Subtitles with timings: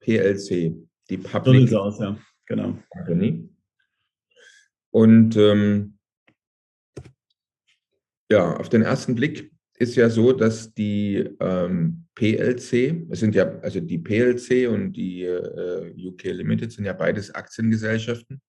[0.00, 0.74] PLC,
[1.10, 2.18] die Public so aus, ja.
[2.46, 2.78] genau.
[2.90, 3.48] Company.
[4.90, 5.98] Und ähm,
[8.30, 13.58] ja, auf den ersten Blick ist ja so, dass die ähm, PLC, es sind ja,
[13.60, 18.40] also die PLC und die äh, UK Limited sind ja beides Aktiengesellschaften.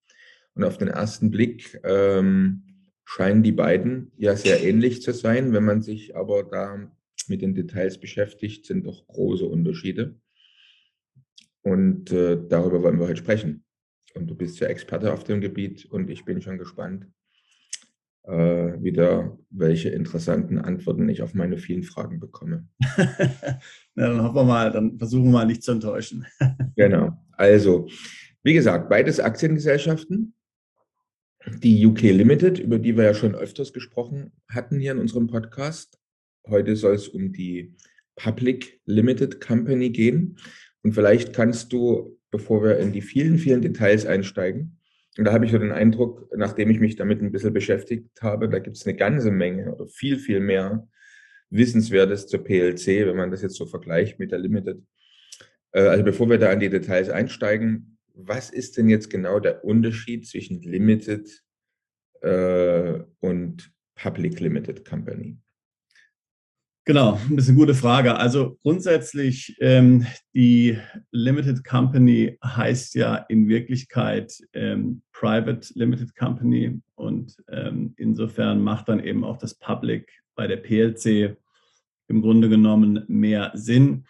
[0.55, 2.63] Und auf den ersten Blick ähm,
[3.05, 5.53] scheinen die beiden ja sehr ähnlich zu sein.
[5.53, 6.91] Wenn man sich aber da
[7.27, 10.15] mit den Details beschäftigt, sind doch große Unterschiede.
[11.61, 13.63] Und äh, darüber wollen wir heute sprechen.
[14.15, 17.07] Und du bist ja Experte auf dem Gebiet und ich bin schon gespannt,
[18.23, 22.67] äh, wieder welche interessanten Antworten ich auf meine vielen Fragen bekomme.
[23.95, 26.25] Na, dann hoffen wir mal, dann versuchen wir mal nicht zu enttäuschen.
[26.75, 27.17] genau.
[27.33, 27.87] Also,
[28.43, 30.33] wie gesagt, beides Aktiengesellschaften.
[31.63, 35.97] Die UK Limited, über die wir ja schon öfters gesprochen hatten hier in unserem Podcast.
[36.47, 37.75] Heute soll es um die
[38.15, 40.37] Public Limited Company gehen.
[40.83, 44.79] Und vielleicht kannst du, bevor wir in die vielen, vielen Details einsteigen,
[45.17, 48.47] und da habe ich so den Eindruck, nachdem ich mich damit ein bisschen beschäftigt habe,
[48.47, 50.87] da gibt es eine ganze Menge oder viel, viel mehr
[51.49, 54.81] Wissenswertes zur PLC, wenn man das jetzt so vergleicht mit der Limited.
[55.71, 59.63] Äh, also bevor wir da in die Details einsteigen, was ist denn jetzt genau der
[59.63, 61.43] Unterschied zwischen Limited
[62.21, 65.37] äh, und Public Limited Company?
[66.89, 68.17] Genau, ist eine gute Frage.
[68.17, 70.75] Also grundsätzlich, ähm, die
[71.11, 79.03] Limited Company heißt ja in Wirklichkeit ähm, Private Limited Company und ähm, insofern macht dann
[79.03, 81.37] eben auch das Public bei der PLC
[82.07, 84.05] im Grunde genommen mehr Sinn.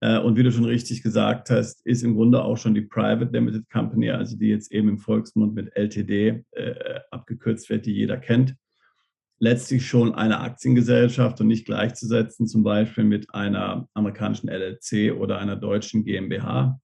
[0.00, 3.30] Äh, und wie du schon richtig gesagt hast, ist im Grunde auch schon die Private
[3.30, 8.16] Limited Company, also die jetzt eben im Volksmund mit LTD äh, abgekürzt wird, die jeder
[8.16, 8.56] kennt
[9.38, 15.56] letztlich schon eine Aktiengesellschaft und nicht gleichzusetzen, zum Beispiel mit einer amerikanischen LLC oder einer
[15.56, 16.80] deutschen GmbH.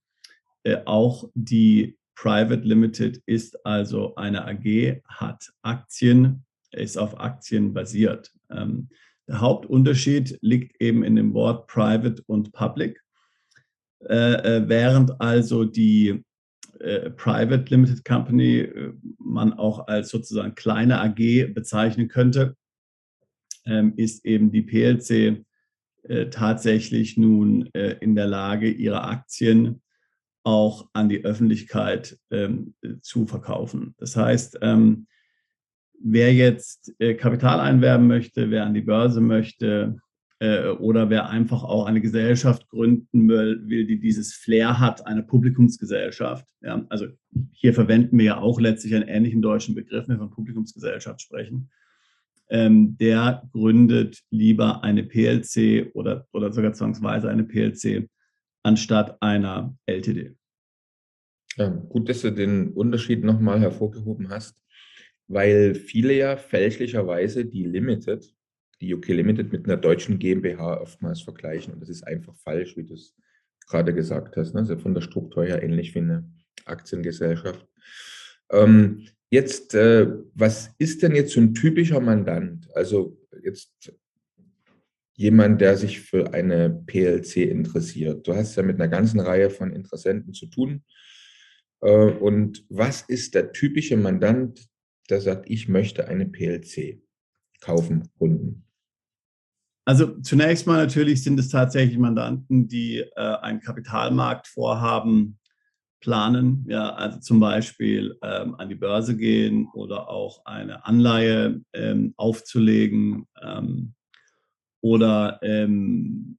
[0.65, 8.33] Äh, auch die Private Limited ist also eine AG, hat Aktien, ist auf Aktien basiert.
[8.51, 8.89] Ähm,
[9.27, 13.01] der Hauptunterschied liegt eben in dem Wort Private und Public.
[14.09, 16.25] Äh, äh während also die
[16.81, 22.57] äh, Private Limited Company äh, man auch als sozusagen kleine AG bezeichnen könnte,
[23.67, 25.45] ähm, ist eben die PLC
[26.05, 29.83] äh, tatsächlich nun in der Lage, ihre Aktien
[30.43, 33.95] auch an die Öffentlichkeit ähm, zu verkaufen.
[33.99, 35.07] Das heißt, ähm,
[36.03, 40.12] wer jetzt Kapital einwerben möchte, wer an die Börse möchte, äh,
[40.79, 46.47] oder wer einfach auch eine Gesellschaft gründen will, die dieses Flair hat, eine Publikumsgesellschaft.
[46.63, 47.07] Ja, also
[47.53, 51.71] hier verwenden wir ja auch letztlich einen ähnlichen deutschen Begriff, wenn wir von Publikumsgesellschaft sprechen.
[52.51, 58.09] Ähm, der gründet lieber eine PLC oder, oder sogar zwangsweise eine PLC
[58.65, 60.35] anstatt einer LTD.
[61.57, 64.61] Ja, gut, dass du den Unterschied nochmal hervorgehoben hast,
[65.29, 68.35] weil viele ja fälschlicherweise die Limited
[68.83, 71.73] die UK Limited mit einer deutschen GmbH oftmals vergleichen.
[71.73, 73.15] Und das ist einfach falsch, wie du es
[73.69, 74.55] gerade gesagt hast.
[74.55, 74.61] Ne?
[74.61, 76.29] Also von der Struktur her ähnlich wie eine
[76.65, 77.67] Aktiengesellschaft.
[78.51, 82.69] Ähm, jetzt, äh, was ist denn jetzt so ein typischer Mandant?
[82.75, 83.95] Also jetzt
[85.15, 88.27] jemand, der sich für eine PLC interessiert.
[88.27, 90.85] Du hast ja mit einer ganzen Reihe von Interessenten zu tun.
[91.81, 94.69] Äh, und was ist der typische Mandant,
[95.09, 97.01] der sagt, ich möchte eine PLC
[97.61, 98.65] kaufen, gründen?
[99.85, 105.39] Also zunächst mal natürlich sind es tatsächlich Mandanten, die äh, ein Kapitalmarktvorhaben
[106.01, 112.13] planen, ja, also zum Beispiel ähm, an die Börse gehen oder auch eine Anleihe ähm,
[112.17, 113.95] aufzulegen ähm,
[114.81, 116.39] oder ähm,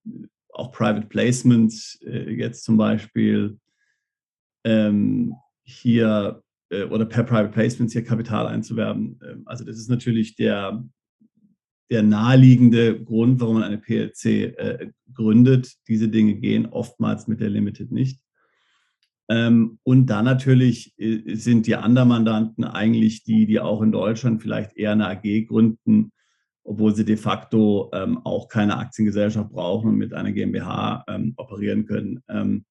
[0.50, 3.58] auch Private Placements äh, jetzt zum Beispiel
[4.66, 9.20] ähm, hier äh, oder per Private Placements hier Kapital einzuwerben.
[9.26, 10.84] Ähm, also das ist natürlich der
[11.90, 15.74] der naheliegende Grund, warum man eine PLC äh, gründet.
[15.88, 18.20] Diese Dinge gehen oftmals mit der Limited nicht.
[19.30, 24.42] Ähm, und dann natürlich äh, sind die anderen Mandanten eigentlich die, die auch in Deutschland
[24.42, 26.12] vielleicht eher eine AG gründen,
[26.64, 31.86] obwohl sie de facto ähm, auch keine Aktiengesellschaft brauchen und mit einer GmbH ähm, operieren
[31.86, 32.22] können.
[32.28, 32.66] Ähm,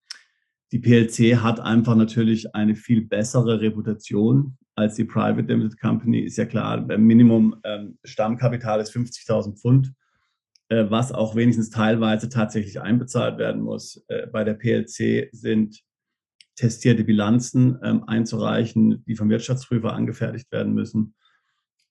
[0.73, 6.21] Die PLC hat einfach natürlich eine viel bessere Reputation als die Private Limited Company.
[6.21, 9.93] Ist ja klar, beim Minimum ähm, Stammkapital ist 50.000 Pfund,
[10.69, 14.05] äh, was auch wenigstens teilweise tatsächlich einbezahlt werden muss.
[14.09, 15.83] Äh, bei der PLC sind
[16.57, 21.15] testierte Bilanzen ähm, einzureichen, die vom Wirtschaftsprüfer angefertigt werden müssen.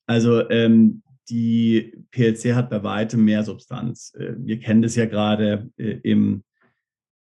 [0.07, 4.13] Also ähm, die PLC hat bei weitem mehr Substanz.
[4.15, 6.43] Äh, wir kennen das ja gerade äh, im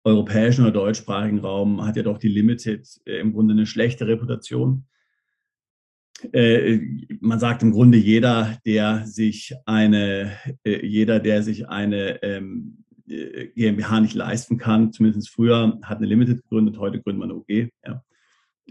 [0.04, 4.86] europäischen oder deutschsprachigen Raum, hat ja doch die Limited äh, im Grunde eine schlechte Reputation.
[6.34, 10.32] Man sagt im Grunde jeder, der sich eine,
[10.64, 16.78] jeder, der sich eine ähm, GmbH nicht leisten kann, zumindest früher hat eine Limited gegründet,
[16.78, 17.72] heute gründet man eine OG.
[17.86, 18.04] Ja.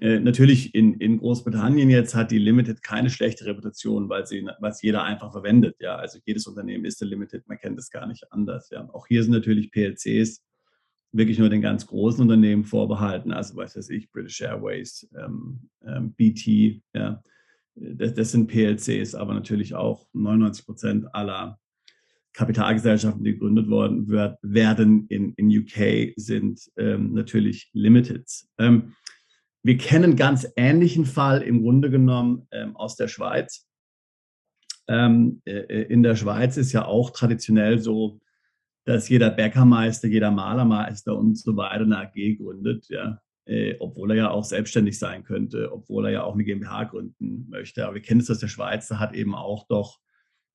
[0.00, 4.80] Äh, natürlich in, in Großbritannien jetzt hat die Limited keine schlechte Reputation, weil sie was
[4.82, 5.76] jeder einfach verwendet.
[5.80, 8.70] Ja, also jedes Unternehmen ist eine Limited, man kennt das gar nicht anders.
[8.70, 10.42] Ja, auch hier sind natürlich PLCs
[11.12, 16.12] wirklich nur den ganz großen Unternehmen vorbehalten, also was weiß ich, British Airways, ähm, ähm,
[16.12, 17.22] BT, ja,
[17.80, 21.58] das, das, sind PLCs, aber natürlich auch 99 Prozent aller
[22.32, 28.48] Kapitalgesellschaften, die gegründet worden wird, werden in, in UK, sind ähm, natürlich Limiteds.
[28.58, 28.94] Ähm,
[29.62, 33.66] wir kennen ganz ähnlichen Fall im Grunde genommen ähm, aus der Schweiz.
[34.88, 38.20] Ähm, äh, äh, in der Schweiz ist ja auch traditionell so,
[38.84, 44.16] dass jeder Bäckermeister, jeder Malermeister und so weiter eine AG gründet, ja, äh, obwohl er
[44.16, 47.84] ja auch selbstständig sein könnte, obwohl er ja auch eine GmbH gründen möchte.
[47.84, 49.98] Aber wir kennen es aus der Schweiz, da hat eben auch doch,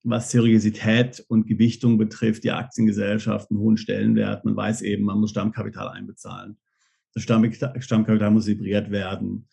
[0.03, 4.45] was Seriosität und Gewichtung betrifft, die Aktiengesellschaft einen hohen Stellenwert.
[4.45, 6.57] Man weiß eben, man muss Stammkapital einbezahlen
[7.15, 9.48] das Stammkapital muss vibriert werden.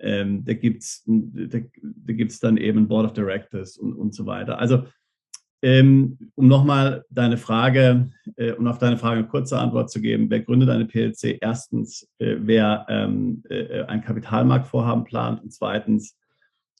[0.00, 4.26] Ähm, da gibt es da, da gibt's dann eben Board of Directors und, und so
[4.26, 4.58] weiter.
[4.58, 4.84] Also
[5.64, 10.28] ähm, um nochmal deine Frage, äh, um auf deine Frage eine kurze Antwort zu geben,
[10.28, 11.38] wer gründet eine PLC?
[11.40, 16.18] Erstens, äh, wer ähm, äh, ein Kapitalmarktvorhaben plant und zweitens,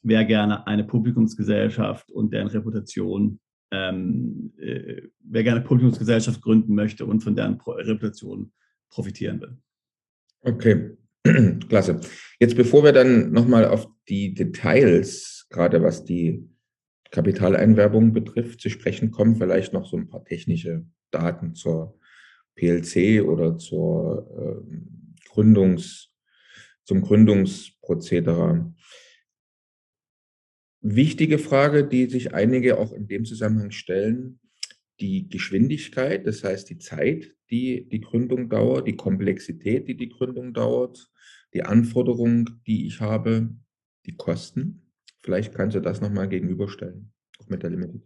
[0.03, 3.41] wer gerne eine Publikumsgesellschaft und deren Reputation,
[3.71, 8.53] ähm, äh, wer gerne Publikumsgesellschaft gründen möchte und von deren Reputation
[8.91, 9.57] profitieren will.
[10.43, 10.91] Okay,
[11.71, 12.03] klasse.
[12.39, 16.47] Jetzt bevor wir dann nochmal auf die Details, gerade was die
[17.15, 21.97] Kapitaleinwerbung betrifft, zu sprechen kommen, vielleicht noch so ein paar technische Daten zur
[22.57, 26.13] PLC oder zur äh, Gründungs,
[26.83, 28.75] zum Gründungsprozedere.
[30.81, 34.41] Wichtige Frage, die sich einige auch in dem Zusammenhang stellen,
[35.01, 40.53] die Geschwindigkeit, das heißt die Zeit, die die Gründung dauert, die Komplexität, die die Gründung
[40.53, 41.13] dauert,
[41.53, 43.51] die Anforderungen, die ich habe,
[44.05, 44.84] die Kosten.
[45.25, 47.11] Vielleicht kannst du das nochmal gegenüberstellen,
[47.41, 48.03] auch mit der Limited.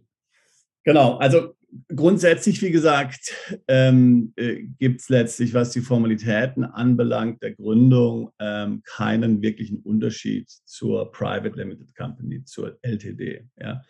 [0.85, 1.53] Genau, also
[1.93, 3.35] grundsätzlich, wie gesagt,
[3.67, 10.49] ähm, äh, gibt es letztlich, was die Formalitäten anbelangt, der Gründung ähm, keinen wirklichen Unterschied
[10.63, 13.45] zur Private Limited Company, zur LTD.
[13.59, 13.81] Ja.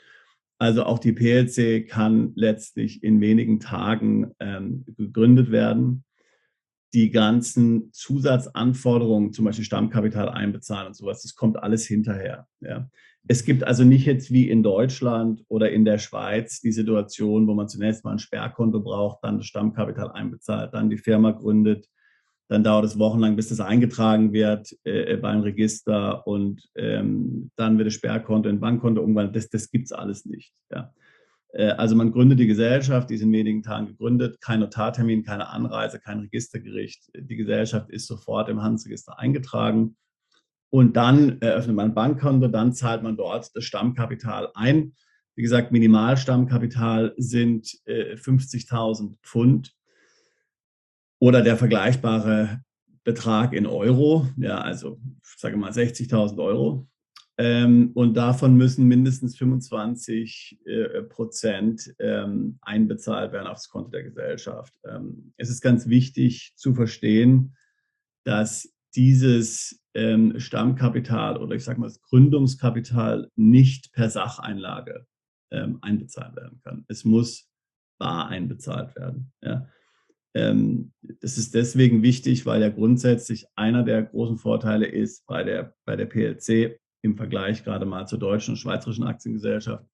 [0.58, 6.04] Also auch die PLC kann letztlich in wenigen Tagen ähm, gegründet werden.
[6.96, 12.48] Die ganzen Zusatzanforderungen, zum Beispiel Stammkapital einbezahlen und sowas, das kommt alles hinterher.
[12.62, 12.90] Ja.
[13.28, 17.54] Es gibt also nicht jetzt wie in Deutschland oder in der Schweiz die Situation, wo
[17.54, 21.88] man zunächst mal ein Sperrkonto braucht, dann das Stammkapital einbezahlt, dann die Firma gründet,
[22.48, 27.88] dann dauert es wochenlang, bis das eingetragen wird äh, beim Register und ähm, dann wird
[27.88, 29.36] das Sperrkonto in Bankkonto umgewandelt.
[29.36, 30.52] Das, das gibt es alles nicht.
[30.72, 30.92] Ja.
[31.54, 35.50] Äh, also man gründet die Gesellschaft, die ist in wenigen Tagen gegründet, kein Notartermin, keine
[35.50, 37.12] Anreise, kein Registergericht.
[37.16, 39.96] Die Gesellschaft ist sofort im Handelsregister eingetragen.
[40.72, 44.94] Und dann eröffnet man ein Bankkonto, dann zahlt man dort das Stammkapital ein.
[45.36, 49.74] Wie gesagt, Minimalstammkapital sind äh, 50.000 Pfund
[51.20, 52.62] oder der vergleichbare
[53.04, 55.00] Betrag in Euro, ja, also
[55.38, 56.88] sage mal 60.000 Euro.
[57.40, 64.74] Ähm, und davon müssen mindestens 25 äh, Prozent ähm, einbezahlt werden aufs Konto der Gesellschaft.
[64.86, 67.56] Ähm, es ist ganz wichtig zu verstehen,
[68.26, 75.06] dass dieses ähm, Stammkapital oder ich sage mal das Gründungskapital nicht per Sacheinlage
[75.52, 76.86] ähm, einbezahlt werden kann.
[76.88, 77.50] Es muss
[78.00, 79.34] bar einbezahlt werden.
[79.42, 79.68] Ja.
[80.34, 85.76] Ähm, das ist deswegen wichtig, weil ja grundsätzlich einer der großen Vorteile ist bei der,
[85.86, 89.86] bei der PLC im Vergleich gerade mal zur deutschen und schweizerischen Aktiengesellschaft,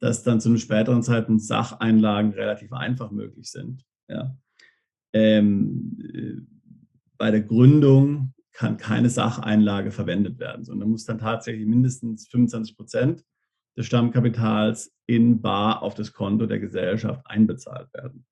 [0.00, 3.84] dass dann zu einem späteren Zeitpunkt Sacheinlagen relativ einfach möglich sind.
[4.08, 4.34] Ja.
[5.12, 6.40] Ähm, äh,
[7.18, 13.24] bei der Gründung kann keine Sacheinlage verwendet werden, sondern muss dann tatsächlich mindestens 25 Prozent
[13.76, 18.24] des Stammkapitals in Bar auf das Konto der Gesellschaft einbezahlt werden.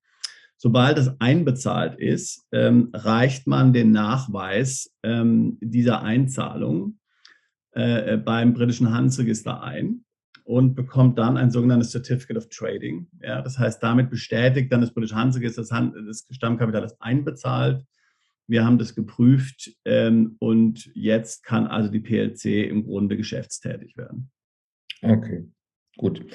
[0.57, 6.99] Sobald es einbezahlt ist, ähm, reicht man den Nachweis ähm, dieser Einzahlung
[7.71, 10.05] äh, beim britischen Handelsregister ein
[10.45, 13.07] und bekommt dann ein sogenanntes Certificate of Trading.
[13.21, 17.83] Ja, das heißt, damit bestätigt dann das britische Handelsregister, das, das Stammkapital ist einbezahlt.
[18.47, 24.31] Wir haben das geprüft ähm, und jetzt kann also die PLC im Grunde geschäftstätig werden.
[25.01, 25.45] Okay,
[25.97, 26.25] gut.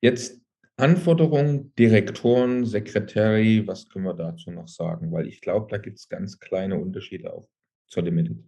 [0.00, 0.40] Jetzt
[0.76, 5.10] Anforderungen, Direktoren, Sekretary, was können wir dazu noch sagen?
[5.12, 7.48] Weil ich glaube, da gibt es ganz kleine Unterschiede auch
[7.88, 8.38] zur Limited.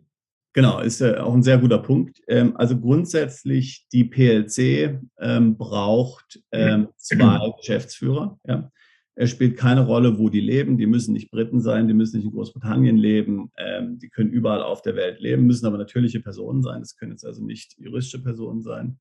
[0.52, 2.20] Genau, ist äh, auch ein sehr guter Punkt.
[2.26, 8.38] Ähm, also grundsätzlich, die PLC ähm, braucht ähm, zwei Geschäftsführer.
[8.46, 8.70] Ja.
[9.16, 10.78] Es spielt keine Rolle, wo die leben.
[10.78, 13.52] Die müssen nicht Briten sein, die müssen nicht in Großbritannien leben.
[13.58, 16.80] Ähm, die können überall auf der Welt leben, müssen aber natürliche Personen sein.
[16.80, 18.98] Das können jetzt also nicht juristische Personen sein.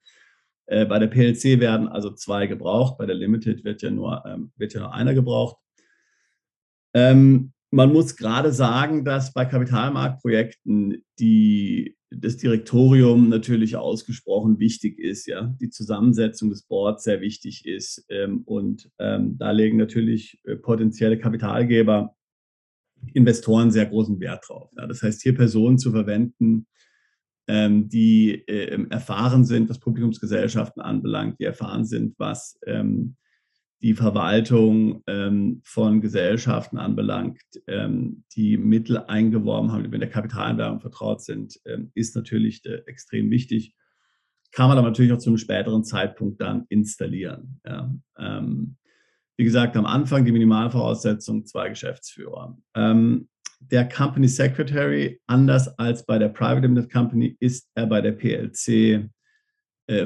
[0.66, 4.52] Äh, bei der PLC werden also zwei gebraucht, bei der Limited wird ja nur, ähm,
[4.58, 5.58] wird ja nur einer gebraucht.
[6.94, 15.28] Ähm, man muss gerade sagen, dass bei Kapitalmarktprojekten die, das Direktorium natürlich ausgesprochen wichtig ist,
[15.28, 20.56] ja, die Zusammensetzung des Boards sehr wichtig ist ähm, und ähm, da legen natürlich äh,
[20.56, 22.16] potenzielle Kapitalgeber,
[23.14, 24.72] Investoren sehr großen Wert drauf.
[24.78, 24.86] Ja.
[24.86, 26.68] Das heißt, hier Personen zu verwenden,
[27.48, 33.16] ähm, die äh, erfahren sind, was Publikumsgesellschaften anbelangt, die erfahren sind, was ähm,
[33.82, 40.82] die Verwaltung ähm, von Gesellschaften anbelangt, ähm, die Mittel eingeworben haben, die mit der Kapitalanwerbung
[40.82, 43.76] vertraut sind, ähm, ist natürlich äh, extrem wichtig.
[44.52, 47.62] Kann man aber natürlich auch zu einem späteren Zeitpunkt dann installieren.
[47.66, 47.94] Ja.
[48.18, 48.76] Ähm,
[49.38, 52.58] wie gesagt, am Anfang die Minimalvoraussetzung, zwei Geschäftsführer.
[52.76, 58.14] Ähm, der Company Secretary, anders als bei der Private Limited Company, ist er bei der
[58.14, 59.10] PLC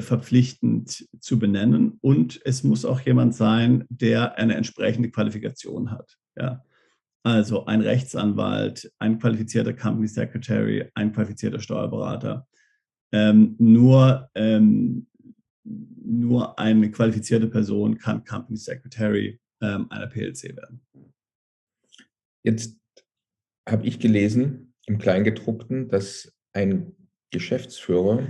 [0.00, 1.98] verpflichtend zu benennen.
[2.00, 6.16] Und es muss auch jemand sein, der eine entsprechende Qualifikation hat.
[6.36, 6.64] Ja.
[7.22, 12.46] Also ein Rechtsanwalt, ein qualifizierter Company Secretary, ein qualifizierter Steuerberater.
[13.12, 15.06] Ähm, nur, ähm,
[15.64, 20.82] nur eine qualifizierte Person kann Company Secretary ähm, einer PLC werden.
[22.42, 22.78] Jetzt
[23.66, 26.94] habe ich gelesen im Kleingedruckten, dass ein
[27.30, 28.26] Geschäftsführer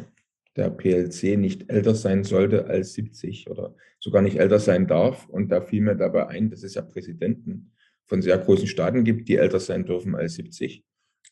[0.57, 5.29] der PLC nicht älter sein sollte als 70 oder sogar nicht älter sein darf.
[5.29, 7.73] Und da fiel mir dabei ein, dass es ja Präsidenten
[8.07, 10.85] von sehr großen Staaten gibt, die älter sein dürfen als 70.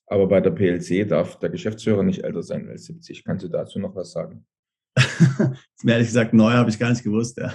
[0.07, 3.25] Aber bei der PLC darf der Geschäftsführer nicht älter sein als 70.
[3.25, 4.45] Kannst du dazu noch was sagen?
[4.97, 7.39] ist mir ehrlich gesagt neu, habe ich gar nicht gewusst.
[7.39, 7.55] Ja.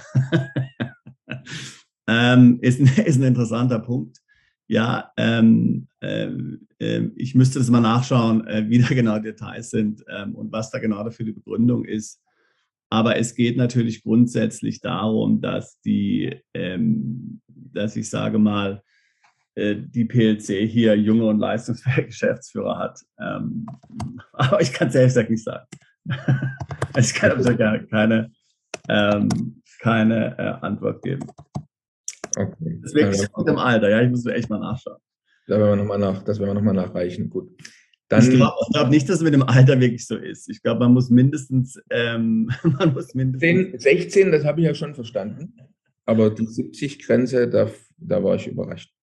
[2.08, 4.18] ähm, ist, ein, ist ein interessanter Punkt.
[4.68, 6.30] Ja, ähm, äh,
[6.80, 10.72] äh, ich müsste das mal nachschauen, äh, wie da genau Details sind ähm, und was
[10.72, 12.22] da genau dafür die Begründung ist.
[12.90, 18.82] Aber es geht natürlich grundsätzlich darum, dass die, ähm, dass ich sage mal,
[19.56, 23.00] äh, die PLC hier junge und leistungsfähige Geschäftsführer hat.
[23.20, 23.66] Ähm,
[24.34, 25.68] aber ich kann es ehrlich gesagt nicht sagen.
[26.98, 28.32] ich kann also keine,
[28.88, 31.28] ähm, keine äh, Antwort geben.
[32.38, 32.80] Okay.
[32.84, 34.98] Deswegen ist es im Alter, ja, ich muss echt mal nachschauen.
[35.48, 37.30] Da werden wir nochmal nach, das werden wir nochmal nachreichen.
[37.30, 37.50] Gut.
[38.10, 40.50] Dann, ich glaube glaub nicht, dass es mit dem Alter wirklich so ist.
[40.50, 44.76] Ich glaube, man muss mindestens, ähm, man muss mindestens 10, 16, das habe ich ja
[44.76, 45.54] schon verstanden.
[46.06, 48.94] Aber die 70-Grenze, da, da war ich überrascht.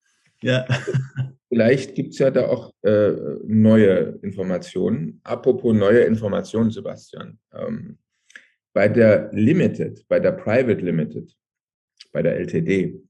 [0.43, 0.65] Ja.
[1.49, 3.13] Vielleicht gibt es ja da auch äh,
[3.47, 5.21] neue Informationen.
[5.25, 7.39] Apropos neue Informationen, Sebastian.
[7.53, 7.99] Ähm,
[8.73, 11.33] bei der Limited, bei der Private Limited,
[12.13, 13.04] bei der LTD, äh,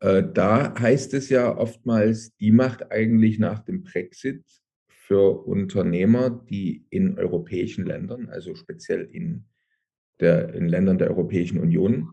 [0.00, 4.44] da heißt es ja oftmals, die macht eigentlich nach dem Brexit
[4.86, 9.46] für Unternehmer, die in europäischen Ländern, also speziell in,
[10.20, 12.10] der, in Ländern der Europäischen Union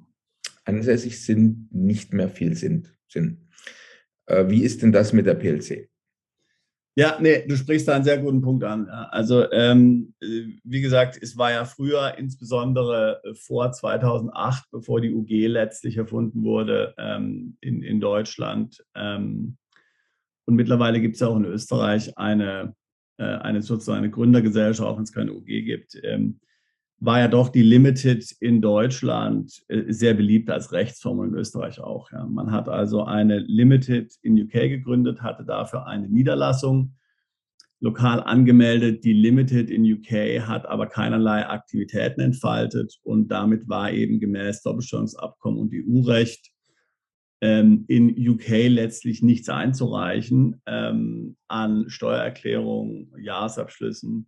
[0.64, 2.88] ansässig sind, nicht mehr viel Sinn.
[4.26, 5.90] Äh, wie ist denn das mit der PLC?
[6.98, 8.88] Ja, nee, du sprichst da einen sehr guten Punkt an.
[8.88, 15.14] Also, ähm, äh, wie gesagt, es war ja früher, insbesondere äh, vor 2008, bevor die
[15.14, 18.82] UG letztlich erfunden wurde ähm, in, in Deutschland.
[18.96, 19.58] Ähm,
[20.46, 22.74] und mittlerweile gibt es ja auch in Österreich eine,
[23.18, 25.96] äh, eine sozusagen eine Gründergesellschaft, auch wenn es keine UG gibt.
[27.00, 31.80] War ja doch die Limited in Deutschland äh, sehr beliebt als Rechtsform und in Österreich
[31.80, 32.12] auch.
[32.12, 32.26] Ja.
[32.26, 36.96] Man hat also eine Limited in UK gegründet, hatte dafür eine Niederlassung
[37.80, 39.04] lokal angemeldet.
[39.04, 45.60] Die Limited in UK hat aber keinerlei Aktivitäten entfaltet und damit war eben gemäß Doppelstellungsabkommen
[45.60, 46.52] und EU-Recht
[47.42, 54.28] ähm, in UK letztlich nichts einzureichen ähm, an Steuererklärungen, Jahresabschlüssen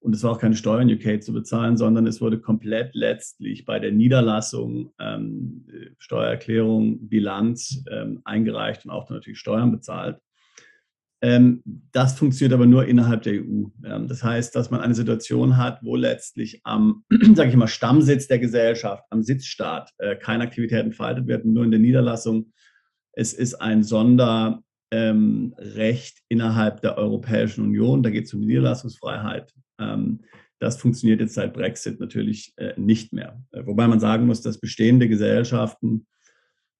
[0.00, 3.66] Und es war auch keine Steuer in UK zu bezahlen, sondern es wurde komplett letztlich
[3.66, 5.66] bei der Niederlassung ähm,
[5.98, 10.18] Steuererklärung, Bilanz ähm, eingereicht und auch dann natürlich Steuern bezahlt.
[11.22, 13.64] Ähm, das funktioniert aber nur innerhalb der EU.
[14.08, 17.04] Das heißt, dass man eine Situation hat, wo letztlich am,
[17.34, 21.70] sage ich mal, Stammsitz der Gesellschaft, am Sitzstaat, äh, keine Aktivität entfaltet werden, nur in
[21.70, 22.52] der Niederlassung.
[23.12, 25.54] Es ist ein Sonderrecht ähm,
[26.28, 28.02] innerhalb der Europäischen Union.
[28.02, 29.52] Da geht es um die Niederlassungsfreiheit.
[29.78, 30.20] Ähm,
[30.58, 33.42] das funktioniert jetzt seit Brexit natürlich äh, nicht mehr.
[33.52, 36.06] Äh, wobei man sagen muss, dass bestehende Gesellschaften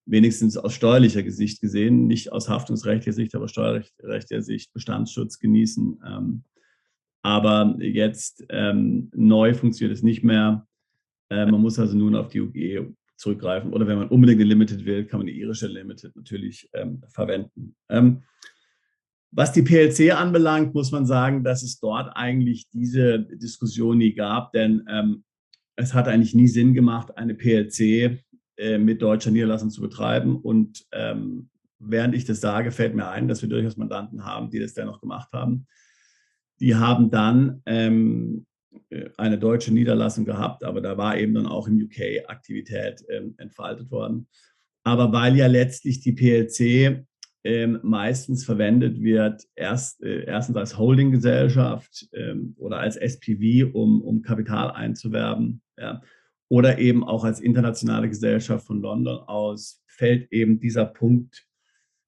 [0.06, 6.00] wenigstens aus steuerlicher Sicht gesehen, nicht aus haftungsrechtlicher Sicht, aber steuerrechtlicher Sicht Bestandsschutz genießen.
[6.06, 6.44] Ähm,
[7.22, 10.66] aber jetzt ähm, neu funktioniert es nicht mehr.
[11.30, 12.40] Äh, man muss also nun auf die
[13.20, 13.72] zurückgreifen.
[13.72, 17.76] Oder wenn man unbedingt eine Limited will, kann man die irische Limited natürlich ähm, verwenden.
[17.88, 18.22] Ähm,
[19.30, 24.52] was die PLC anbelangt, muss man sagen, dass es dort eigentlich diese Diskussion nie gab,
[24.52, 25.24] denn ähm,
[25.76, 28.22] es hat eigentlich nie Sinn gemacht, eine PLC
[28.56, 30.36] äh, mit deutscher Niederlassung zu betreiben.
[30.36, 34.58] Und ähm, während ich das sage, fällt mir ein, dass wir durchaus Mandanten haben, die
[34.58, 35.66] das dennoch gemacht haben.
[36.58, 38.49] Die haben dann ähm, äh,
[39.16, 43.90] eine deutsche Niederlassung gehabt, aber da war eben dann auch im UK Aktivität ähm, entfaltet
[43.90, 44.28] worden.
[44.84, 47.04] Aber weil ja letztlich die PLC
[47.42, 54.22] ähm, meistens verwendet wird, erst, äh, erstens als Holdinggesellschaft ähm, oder als SPV, um, um
[54.22, 56.02] Kapital einzuwerben, ja,
[56.48, 61.46] oder eben auch als internationale Gesellschaft von London aus, fällt eben dieser Punkt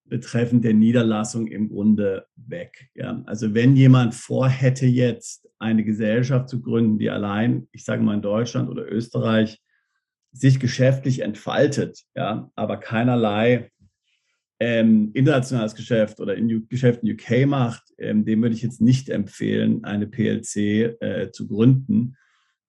[0.05, 2.91] betreffend der Niederlassung im Grunde weg.
[2.95, 3.23] Ja.
[3.27, 8.23] Also wenn jemand vorhätte, jetzt eine Gesellschaft zu gründen, die allein, ich sage mal in
[8.23, 9.61] Deutschland oder Österreich,
[10.33, 13.71] sich geschäftlich entfaltet, ja, aber keinerlei
[14.61, 19.09] ähm, internationales Geschäft oder in Geschäft in UK macht, ähm, dem würde ich jetzt nicht
[19.09, 22.17] empfehlen, eine PLC äh, zu gründen,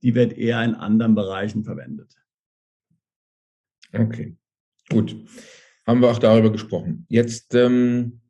[0.02, 2.13] die wird eher in anderen Bereichen verwendet.
[3.94, 4.36] Okay,
[4.90, 5.16] gut.
[5.86, 7.06] Haben wir auch darüber gesprochen.
[7.10, 8.22] Jetzt, ähm,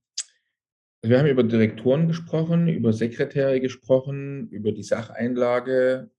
[1.04, 6.10] wir haben über Direktoren gesprochen, über Sekretäre gesprochen, über die Sacheinlage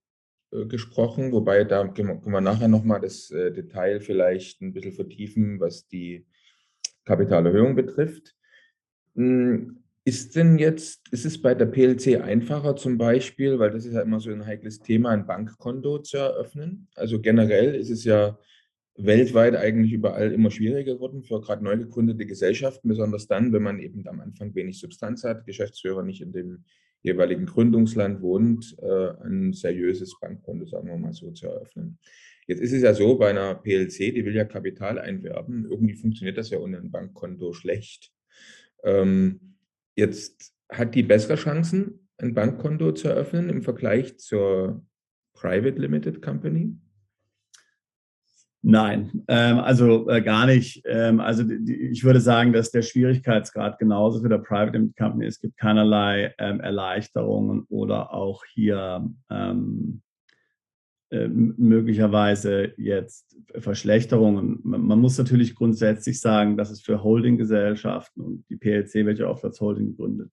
[0.51, 5.59] äh, gesprochen, wobei da können wir nachher nochmal das äh, Detail vielleicht ein bisschen vertiefen,
[5.59, 6.25] was die
[7.03, 8.35] Kapitalerhöhung betrifft.
[9.15, 13.93] Hm, ist denn jetzt, ist es bei der PLC einfacher zum Beispiel, weil das ist
[13.93, 16.87] ja immer so ein heikles Thema, ein Bankkonto zu eröffnen?
[16.95, 18.37] Also generell ist es ja
[18.97, 23.79] weltweit eigentlich überall immer schwieriger geworden für gerade neu gegründete Gesellschaften, besonders dann, wenn man
[23.79, 26.63] eben am Anfang wenig Substanz hat, Geschäftsführer nicht in dem
[27.01, 31.99] jeweiligen Gründungsland wohnt, äh, ein seriöses Bankkonto, sagen wir mal so, zu eröffnen.
[32.47, 36.37] Jetzt ist es ja so, bei einer PLC, die will ja Kapital einwerben, irgendwie funktioniert
[36.37, 38.11] das ja ohne ein Bankkonto schlecht.
[38.83, 39.55] Ähm,
[39.95, 44.85] Jetzt hat die bessere Chancen, ein Bankkonto zu eröffnen im Vergleich zur
[45.33, 46.75] Private Limited Company?
[48.67, 50.81] Nein, ähm, also äh, gar nicht.
[50.85, 55.27] Ähm, also die, ich würde sagen, dass der Schwierigkeitsgrad genauso für der Private Limited Company
[55.27, 55.35] ist.
[55.35, 60.01] Es gibt keinerlei ähm, Erleichterungen oder auch hier ähm,
[61.11, 64.61] äh, möglicherweise jetzt Verschlechterungen.
[64.63, 69.61] Man, muss natürlich grundsätzlich sagen, dass es für Holdinggesellschaften und die PLC, welche oft als
[69.61, 70.31] Holding gründet,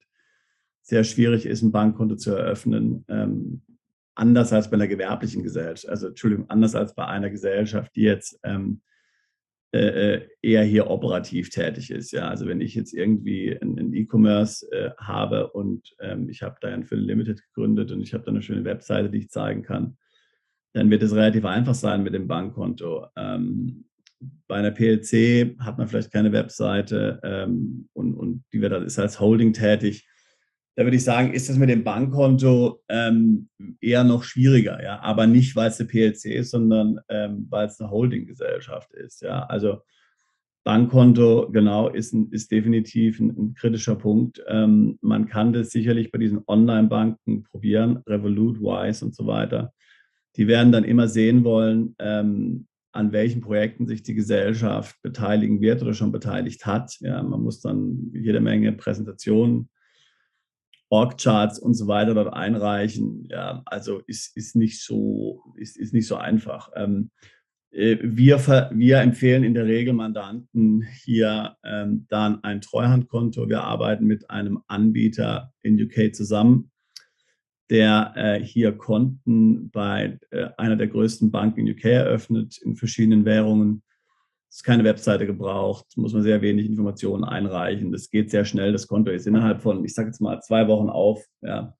[0.80, 3.04] sehr schwierig ist, ein Bankkonto zu eröffnen.
[4.14, 8.38] Anders als bei einer gewerblichen Gesellschaft, also Entschuldigung, anders als bei einer Gesellschaft, die jetzt
[8.42, 8.82] ähm,
[9.74, 12.12] äh, äh eher hier operativ tätig ist.
[12.12, 16.68] Ja, also wenn ich jetzt irgendwie ein E-Commerce äh, habe und ähm, ich habe da
[16.68, 19.96] ein Film Limited gegründet und ich habe da eine schöne Webseite, die ich zeigen kann,
[20.74, 23.06] dann wird es relativ einfach sein mit dem Bankkonto.
[23.16, 23.84] Ähm,
[24.46, 29.20] bei einer PLC hat man vielleicht keine Webseite ähm, und, und die wird, ist als
[29.20, 30.06] Holding tätig.
[30.74, 33.48] Da würde ich sagen, ist das mit dem Bankkonto ähm,
[33.80, 37.80] eher noch schwieriger, ja, aber nicht, weil es eine PLC ist, sondern ähm, weil es
[37.80, 39.44] eine Holdinggesellschaft ist, ja.
[39.44, 39.82] Also
[40.64, 44.42] Bankkonto, genau, ist, ein, ist definitiv ein, ein kritischer Punkt.
[44.46, 49.72] Ähm, man kann das sicherlich bei diesen Online-Banken probieren, Revolut, Wise und so weiter
[50.36, 55.82] die werden dann immer sehen wollen, ähm, an welchen Projekten sich die Gesellschaft beteiligen wird
[55.82, 56.96] oder schon beteiligt hat.
[57.00, 59.70] Ja, man muss dann jede Menge Präsentationen,
[60.92, 63.26] Org-Charts und so weiter dort einreichen.
[63.30, 66.70] Ja, also ist, ist, nicht, so, ist, ist nicht so einfach.
[66.76, 67.10] Ähm,
[67.70, 68.38] äh, wir,
[68.74, 73.48] wir empfehlen in der Regel Mandanten hier ähm, dann ein Treuhandkonto.
[73.48, 76.70] Wir arbeiten mit einem Anbieter in UK zusammen,
[77.70, 83.24] der äh, hier Konten bei äh, einer der größten Banken in UK eröffnet, in verschiedenen
[83.24, 83.82] Währungen.
[84.52, 87.90] Es ist keine Webseite gebraucht, muss man sehr wenig Informationen einreichen.
[87.90, 88.70] Das geht sehr schnell.
[88.70, 91.24] Das Konto ist innerhalb von, ich sage jetzt mal, zwei Wochen auf.
[91.40, 91.74] Ja.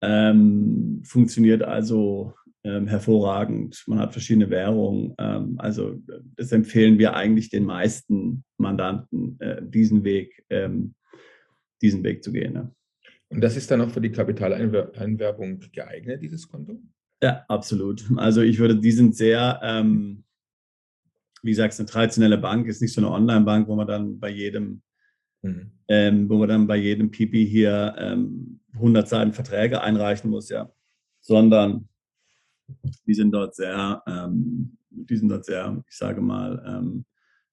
[0.00, 3.82] Ähm, funktioniert also ähm, hervorragend.
[3.88, 5.12] Man hat verschiedene Währungen.
[5.18, 6.00] Ähm, also
[6.36, 10.94] das empfehlen wir eigentlich den meisten Mandanten, äh, diesen Weg, ähm,
[11.82, 12.52] diesen Weg zu gehen.
[12.52, 12.72] Ne?
[13.28, 16.80] Und das ist dann auch für die Kapitaleinwerbung geeignet, dieses Konto?
[17.20, 18.04] Ja, absolut.
[18.18, 20.22] Also ich würde, die sind sehr, ähm,
[21.42, 24.82] wie gesagt, eine traditionelle Bank, ist nicht so eine Online-Bank, wo man dann bei jedem,
[25.42, 25.72] mhm.
[25.88, 30.72] ähm, wo man dann bei jedem Pipi hier ähm, 100 Seiten Verträge einreichen muss, ja,
[31.20, 31.88] sondern
[33.06, 37.04] die sind dort sehr, ähm, die sind dort sehr, ich sage mal, ähm,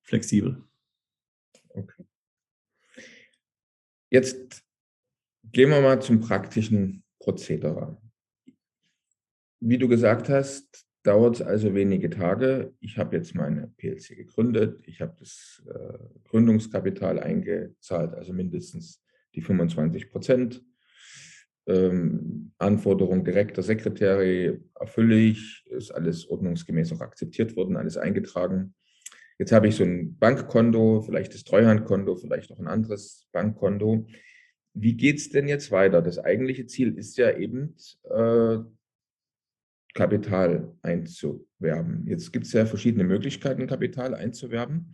[0.01, 0.63] flexibel.
[1.69, 2.05] Okay.
[4.09, 4.63] Jetzt
[5.51, 7.97] gehen wir mal zum praktischen Prozedere.
[9.59, 12.73] Wie du gesagt hast, dauert es also wenige Tage.
[12.79, 14.81] Ich habe jetzt meine PLC gegründet.
[14.87, 15.97] Ich habe das äh,
[16.29, 19.03] Gründungskapital eingezahlt, also mindestens
[19.35, 20.63] die 25 Prozent.
[21.67, 28.73] Ähm, Anforderung direkter Sekretär erfülle ich, ist alles ordnungsgemäß auch akzeptiert worden, alles eingetragen.
[29.37, 34.07] Jetzt habe ich so ein Bankkonto, vielleicht das Treuhandkonto, vielleicht auch ein anderes Bankkonto.
[34.73, 36.01] Wie geht es denn jetzt weiter?
[36.01, 38.57] Das eigentliche Ziel ist ja eben, äh,
[39.95, 42.05] Kapital einzuwerben.
[42.05, 44.93] Jetzt gibt es ja verschiedene Möglichkeiten, Kapital einzuwerben.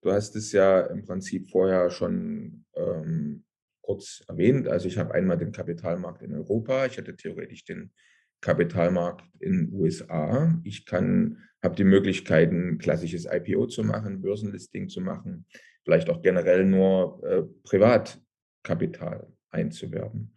[0.00, 3.44] Du hast es ja im Prinzip vorher schon ähm,
[3.82, 4.66] kurz erwähnt.
[4.66, 7.92] Also ich habe einmal den Kapitalmarkt in Europa, ich hätte theoretisch den
[8.40, 10.58] Kapitalmarkt in den USA.
[10.64, 15.44] Ich kann, habe die Möglichkeit, ein klassisches IPO zu machen, Börsenlisting zu machen,
[15.84, 20.34] vielleicht auch generell nur äh, Privatkapital einzuwerben.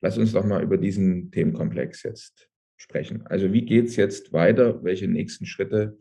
[0.00, 2.48] Lass uns doch mal über diesen Themenkomplex jetzt
[2.82, 3.22] sprechen.
[3.26, 4.82] Also wie geht es jetzt weiter?
[4.82, 5.98] Welche nächsten Schritte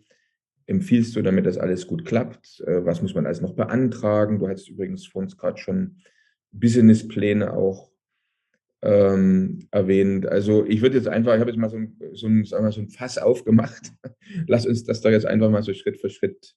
[0.65, 2.61] empfiehlst du, damit das alles gut klappt?
[2.65, 4.39] Äh, was muss man alles noch beantragen?
[4.39, 5.97] Du hattest übrigens vor uns gerade schon
[6.51, 7.91] Businesspläne auch
[8.81, 10.25] ähm, erwähnt.
[10.25, 12.81] Also ich würde jetzt einfach, ich habe jetzt mal so ein, so, ein, wir, so
[12.81, 13.91] ein Fass aufgemacht.
[14.47, 16.55] Lass uns das doch jetzt einfach mal so Schritt für Schritt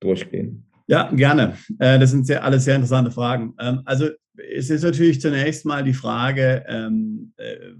[0.00, 0.66] durchgehen.
[0.86, 1.56] Ja, gerne.
[1.78, 3.54] Äh, das sind sehr, alles sehr interessante Fragen.
[3.60, 7.74] Ähm, also es ist natürlich zunächst mal die Frage, ähm, äh,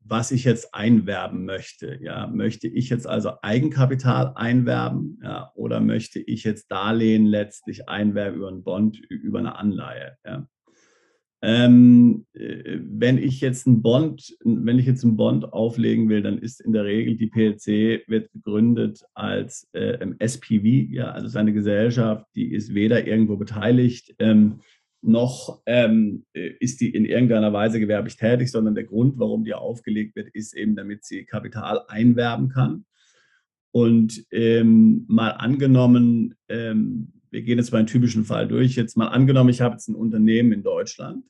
[0.00, 1.98] was ich jetzt einwerben möchte.
[2.02, 8.38] Ja, möchte ich jetzt also Eigenkapital einwerben ja, oder möchte ich jetzt Darlehen letztlich einwerben
[8.38, 10.16] über einen Bond, über eine Anleihe?
[10.24, 10.48] Ja?
[11.40, 16.38] Ähm, äh, wenn ich jetzt einen Bond, wenn ich jetzt einen Bond auflegen will, dann
[16.38, 22.26] ist in der Regel die PLC wird gegründet als äh, SPV, ja, also seine Gesellschaft,
[22.34, 24.62] die ist weder irgendwo beteiligt ähm,
[25.00, 29.54] noch ähm, äh, ist die in irgendeiner Weise gewerblich tätig, sondern der Grund, warum die
[29.54, 32.84] aufgelegt wird, ist eben, damit sie Kapital einwerben kann.
[33.70, 39.08] Und ähm, mal angenommen, ähm, wir gehen jetzt mal einen typischen Fall durch, jetzt mal
[39.08, 41.24] angenommen, ich habe jetzt ein Unternehmen in Deutschland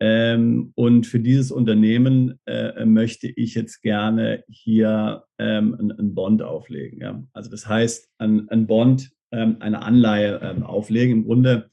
[0.00, 7.00] ähm, und für dieses Unternehmen äh, möchte ich jetzt gerne hier ähm, einen Bond auflegen.
[7.00, 7.22] Ja?
[7.32, 11.18] Also das heißt, ein, ein Bond, ähm, eine Anleihe auflegen.
[11.18, 11.70] Im Grunde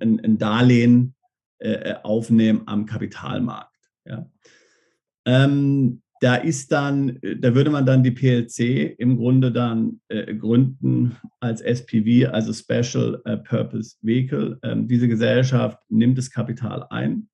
[0.00, 1.14] ein, ein Darlehen
[1.58, 3.74] äh, äh, aufnehmen am Kapitalmarkt.
[4.04, 4.30] Ja.
[5.24, 11.16] Ähm, da ist dann, da würde man dann die PLC im Grunde dann äh, gründen
[11.40, 14.58] als SPV, also Special äh, Purpose Vehicle.
[14.62, 17.28] Ähm, diese Gesellschaft nimmt das Kapital ein.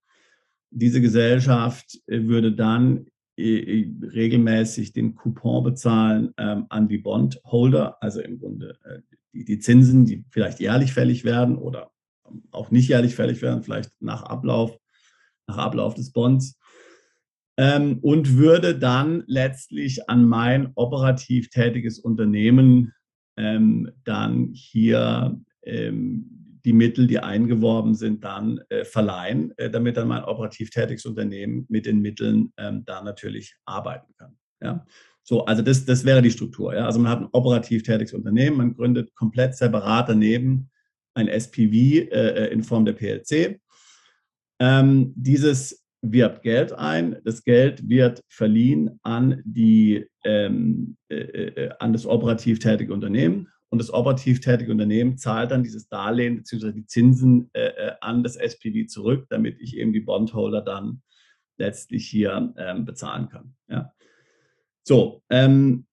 [0.70, 8.20] Diese Gesellschaft äh, würde dann äh, regelmäßig den Coupon bezahlen ähm, an die Bondholder, also
[8.20, 8.76] im Grunde
[9.32, 11.90] die, die Zinsen, die vielleicht jährlich fällig werden oder
[12.50, 14.76] auch nicht jährlich fällig werden, vielleicht nach Ablauf,
[15.46, 16.58] nach Ablauf des Bonds.
[17.56, 22.94] Ähm, und würde dann letztlich an mein operativ tätiges Unternehmen
[23.36, 30.08] ähm, dann hier ähm, die Mittel, die eingeworben sind, dann äh, verleihen, äh, damit dann
[30.08, 34.36] mein operativ tätiges Unternehmen mit den Mitteln ähm, da natürlich arbeiten kann.
[34.62, 34.84] Ja?
[35.22, 36.74] So, also das, das wäre die Struktur.
[36.74, 36.86] Ja?
[36.86, 40.70] Also man hat ein operativ tätiges Unternehmen, man gründet komplett separat daneben
[41.20, 43.60] ein SPV äh, äh, in Form der PLC.
[44.58, 47.20] Ähm, dieses wirbt Geld ein.
[47.24, 53.48] Das Geld wird verliehen an, die, ähm, äh, äh, an das operativ tätige Unternehmen.
[53.68, 56.72] Und das operativ tätige Unternehmen zahlt dann dieses Darlehen bzw.
[56.72, 61.02] die Zinsen äh, äh an das SPV zurück, damit ich eben die Bondholder dann
[61.56, 63.54] letztlich hier ähm, bezahlen kann.
[63.68, 63.92] Ja.
[64.82, 65.89] So, ähm, äh,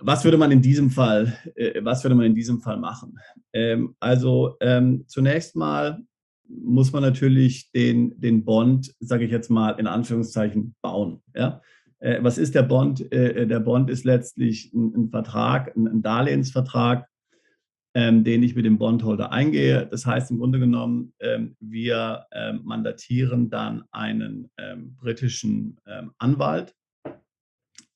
[0.00, 3.18] was würde man in diesem Fall, äh, was würde man in diesem Fall machen?
[3.52, 6.00] Ähm, also ähm, zunächst mal
[6.48, 11.22] muss man natürlich den, den Bond, sage ich jetzt mal in Anführungszeichen, bauen.
[11.34, 11.60] Ja?
[11.98, 13.06] Äh, was ist der Bond?
[13.10, 17.06] der Bond ist letztlich ein, Vertrag, ein, Darlehensvertrag,
[17.94, 19.86] ähm, den ich mit dem Bondholder eingehe.
[19.86, 21.12] Das heißt im Grunde genommen,
[21.58, 22.26] wir
[22.62, 24.50] mandatieren dann einen
[25.00, 25.76] britischen
[26.18, 26.74] Anwalt,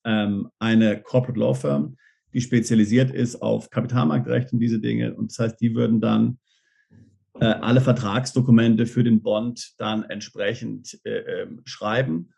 [0.05, 1.97] ähm, eine Corporate Law Firm,
[2.33, 5.15] die spezialisiert ist auf Kapitalmarktrecht und diese Dinge.
[5.15, 6.39] Und das heißt, die würden dann
[7.41, 12.31] äh, alle Vertragsdokumente für den Bond dann entsprechend äh, schreiben.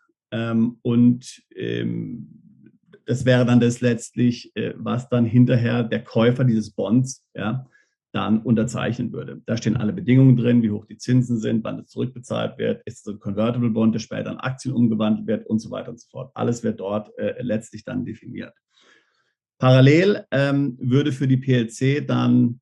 [0.83, 1.43] und
[3.07, 7.67] das wäre dann das letztlich, äh, was dann hinterher der Käufer dieses Bonds ja,
[8.17, 9.43] dann unterzeichnen würde.
[9.45, 13.07] Da stehen alle Bedingungen drin, wie hoch die Zinsen sind, wann es zurückbezahlt wird, ist
[13.07, 16.09] es ein Convertible Bond, der später in Aktien umgewandelt wird und so weiter und so
[16.11, 16.31] fort.
[16.35, 18.55] Alles wird dort äh, letztlich dann definiert.
[19.59, 22.61] Parallel ähm, würde für die PLC dann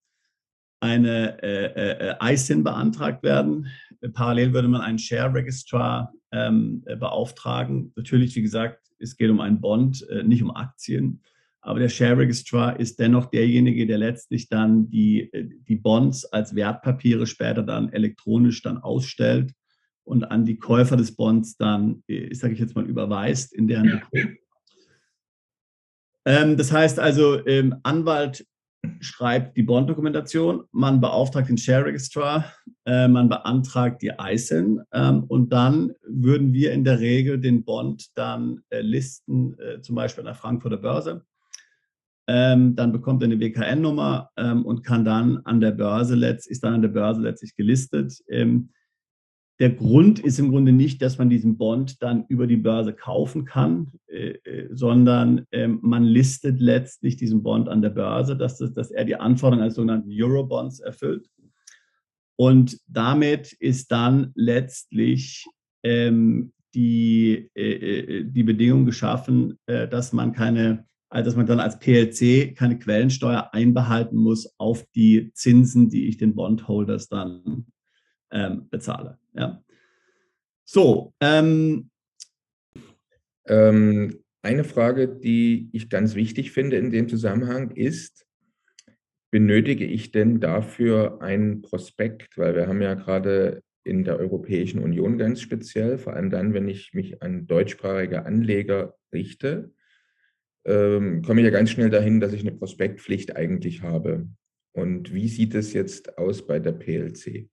[0.80, 3.68] eine äh, äh, ISIN beantragt werden.
[4.12, 7.92] Parallel würde man einen Share Registrar ähm, äh, beauftragen.
[7.94, 11.22] Natürlich, wie gesagt, es geht um einen Bond, äh, nicht um Aktien.
[11.64, 16.54] Aber der Share Registrar ist dennoch derjenige, der letztlich dann die, äh, die Bonds als
[16.54, 19.52] Wertpapiere später dann elektronisch dann ausstellt
[20.04, 23.86] und an die Käufer des Bonds dann, äh, sage ich jetzt mal, überweist in deren
[23.88, 24.36] Depot.
[26.26, 28.46] Ähm, das heißt also, ähm, Anwalt
[29.00, 32.52] schreibt die Bond-Dokumentation, man beauftragt den Share Registrar,
[32.84, 38.08] äh, man beantragt die ISIN ähm, und dann würden wir in der Regel den Bond
[38.14, 41.24] dann äh, listen, äh, zum Beispiel an der Frankfurter Börse.
[42.26, 46.64] Ähm, dann bekommt er eine WKN-Nummer ähm, und kann dann an der Börse letzt, ist
[46.64, 48.18] dann an der Börse letztlich gelistet.
[48.28, 48.70] Ähm,
[49.60, 53.44] der Grund ist im Grunde nicht, dass man diesen Bond dann über die Börse kaufen
[53.44, 58.72] kann, äh, äh, sondern äh, man listet letztlich diesen Bond an der Börse, dass, das,
[58.72, 61.28] dass er die Anforderungen als sogenannten Eurobonds erfüllt.
[62.36, 65.46] Und damit ist dann letztlich
[65.84, 70.84] ähm, die, äh, äh die Bedingung geschaffen, äh, dass man keine,
[71.22, 76.34] dass man dann als PLC keine Quellensteuer einbehalten muss auf die Zinsen, die ich den
[76.34, 77.66] Bondholders dann
[78.32, 79.18] ähm, bezahle.
[79.34, 79.62] Ja.
[80.64, 81.14] So.
[81.20, 81.90] Ähm,
[83.46, 88.26] ähm, eine Frage, die ich ganz wichtig finde in dem Zusammenhang ist,
[89.30, 92.36] benötige ich denn dafür ein Prospekt?
[92.36, 96.68] Weil wir haben ja gerade in der Europäischen Union ganz speziell, vor allem dann, wenn
[96.68, 99.72] ich mich an deutschsprachige Anleger richte,
[100.64, 104.28] ähm, komme ich ja ganz schnell dahin, dass ich eine Prospektpflicht eigentlich habe.
[104.72, 107.48] Und wie sieht es jetzt aus bei der PLC?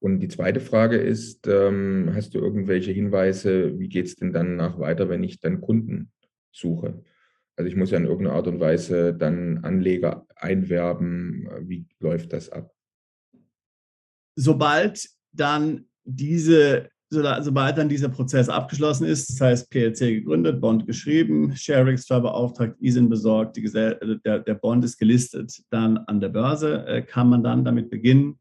[0.00, 4.56] Und die zweite Frage ist, ähm, hast du irgendwelche Hinweise, wie geht es denn dann
[4.56, 6.12] nach weiter, wenn ich dann Kunden
[6.52, 7.02] suche?
[7.56, 11.48] Also ich muss ja in irgendeiner Art und Weise dann Anleger einwerben.
[11.62, 12.74] Wie läuft das ab?
[14.36, 21.54] Sobald dann diese, sobald dann dieser Prozess abgeschlossen ist, das heißt PLC gegründet, Bond geschrieben,
[21.54, 27.28] Sharings beauftragt, ISIN besorgt, der, der Bond ist gelistet, dann an der Börse, äh, kann
[27.28, 28.38] man dann damit beginnen,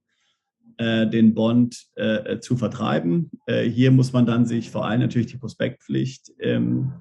[0.78, 3.30] äh, den Bond äh, zu vertreiben.
[3.45, 6.93] Äh, hier muss man dann sich vor allem natürlich die Prospektpflicht ähm,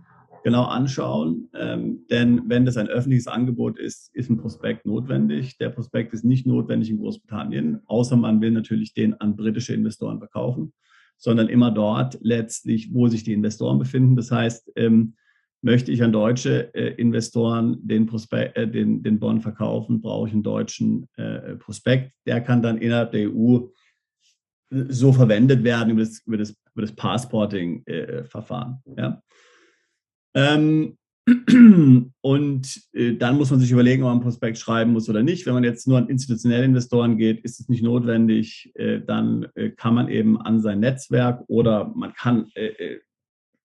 [0.45, 1.49] genau anschauen.
[1.55, 5.57] Ähm, denn wenn das ein öffentliches Angebot ist, ist ein Prospekt notwendig.
[5.59, 10.19] Der Prospekt ist nicht notwendig in Großbritannien, außer man will natürlich den an britische Investoren
[10.19, 10.73] verkaufen,
[11.23, 14.17] sondern immer dort letztlich, wo sich die Investoren befinden.
[14.17, 15.15] Das heißt, ähm,
[15.65, 20.35] Möchte ich an deutsche äh, Investoren den, Prospekt, äh, den, den Bond verkaufen, brauche ich
[20.35, 22.13] einen deutschen äh, Prospekt.
[22.27, 23.69] Der kann dann innerhalb der EU
[24.71, 28.83] so verwendet werden über das, über das, über das Passporting-Verfahren.
[28.97, 29.23] ja.
[30.35, 30.99] ähm,
[32.21, 35.47] und äh, dann muss man sich überlegen, ob man ein Prospekt schreiben muss oder nicht.
[35.47, 38.73] Wenn man jetzt nur an institutionelle Investoren geht, ist es nicht notwendig.
[38.75, 42.47] Äh, dann äh, kann man eben an sein Netzwerk oder man kann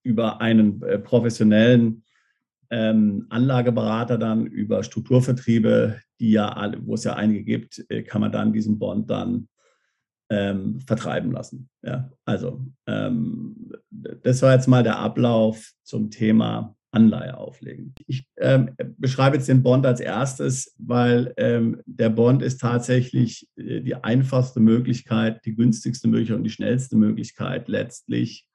[0.03, 2.03] über einen äh, professionellen
[2.69, 8.31] ähm, Anlageberater dann, über Strukturvertriebe, die ja, wo es ja einige gibt, äh, kann man
[8.31, 9.49] dann diesen Bond dann
[10.29, 11.69] ähm, vertreiben lassen.
[11.83, 17.93] Ja, also ähm, das war jetzt mal der Ablauf zum Thema Anleihe auflegen.
[18.07, 23.81] Ich ähm, beschreibe jetzt den Bond als erstes, weil ähm, der Bond ist tatsächlich äh,
[23.81, 28.47] die einfachste Möglichkeit, die günstigste Möglichkeit und die schnellste Möglichkeit letztlich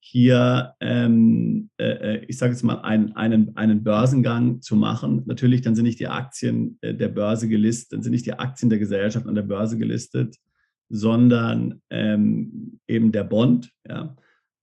[0.00, 5.24] hier, ähm, äh, äh, ich sage jetzt mal, einen, einen, einen Börsengang zu machen.
[5.26, 8.70] Natürlich, dann sind nicht die Aktien äh, der Börse gelistet, dann sind nicht die Aktien
[8.70, 10.36] der Gesellschaft an der Börse gelistet,
[10.88, 13.70] sondern ähm, eben der Bond.
[13.86, 14.16] Ja.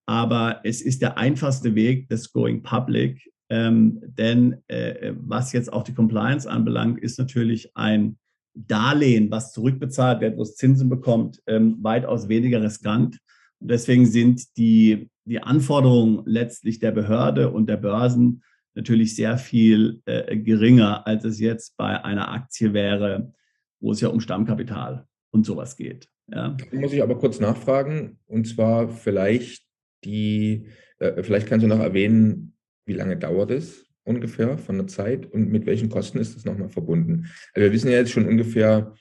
[0.06, 5.84] Aber es ist der einfachste Weg des Going Public, ähm, denn äh, was jetzt auch
[5.84, 8.18] die Compliance anbelangt, ist natürlich ein
[8.54, 13.20] Darlehen, was zurückbezahlt wird, wo es Zinsen bekommt, ähm, weitaus weniger riskant.
[13.60, 18.44] Und deswegen sind die die Anforderungen letztlich der Behörde und der Börsen
[18.76, 23.34] natürlich sehr viel äh, geringer, als es jetzt bei einer Aktie wäre,
[23.80, 26.08] wo es ja um Stammkapital und sowas geht.
[26.32, 26.56] Ja.
[26.72, 29.65] Muss ich aber kurz nachfragen, und zwar vielleicht
[30.06, 30.68] die,
[31.00, 32.54] äh, vielleicht kannst du noch erwähnen,
[32.86, 36.70] wie lange dauert es ungefähr von der Zeit und mit welchen Kosten ist das nochmal
[36.70, 37.32] verbunden?
[37.54, 38.94] Also wir wissen ja jetzt schon ungefähr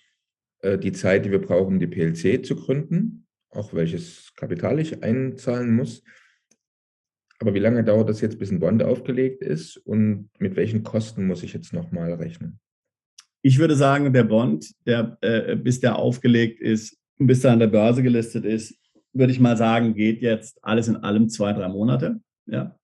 [0.62, 5.02] äh, die Zeit, die wir brauchen, um die PLC zu gründen, auch welches Kapital ich
[5.02, 6.02] einzahlen muss.
[7.38, 11.26] Aber wie lange dauert das jetzt, bis ein Bond aufgelegt ist und mit welchen Kosten
[11.26, 12.58] muss ich jetzt nochmal rechnen?
[13.42, 17.66] Ich würde sagen, der Bond, der, äh, bis der aufgelegt ist, bis er an der
[17.66, 18.74] Börse gelistet ist,
[19.14, 22.20] würde ich mal sagen, geht jetzt alles in allem zwei, drei Monate.
[22.46, 22.76] Ja.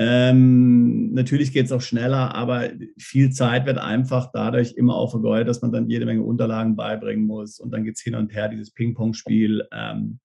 [0.00, 5.48] Ähm, natürlich geht es auch schneller, aber viel Zeit wird einfach dadurch immer auch vergeudet,
[5.48, 8.48] dass man dann jede Menge Unterlagen beibringen muss und dann geht es hin und her,
[8.48, 9.66] dieses Ping-Pong-Spiel.
[9.72, 10.20] Ähm,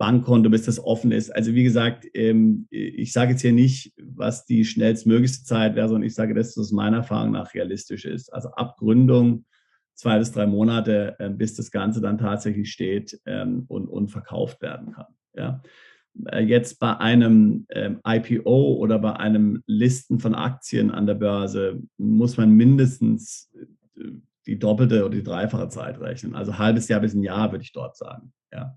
[0.00, 1.28] Bankkonto, bis das offen ist.
[1.28, 6.06] Also wie gesagt, ähm, ich sage jetzt hier nicht, was die schnellstmöglichste Zeit wäre, sondern
[6.06, 8.32] ich sage, das meiner Erfahrung nach realistisch ist.
[8.32, 9.44] Also ab Gründung
[9.94, 14.62] zwei bis drei Monate, ähm, bis das Ganze dann tatsächlich steht ähm, und, und verkauft
[14.62, 15.14] werden kann.
[15.34, 15.62] Ja.
[16.26, 17.66] Äh, jetzt bei einem
[18.06, 23.50] IPO oder bei einem Listen von Aktien an der Börse muss man mindestens
[23.96, 24.04] äh,
[24.46, 26.34] die doppelte oder die dreifache Zeit rechnen.
[26.34, 28.32] Also halbes Jahr bis ein Jahr, würde ich dort sagen.
[28.52, 28.76] Ja.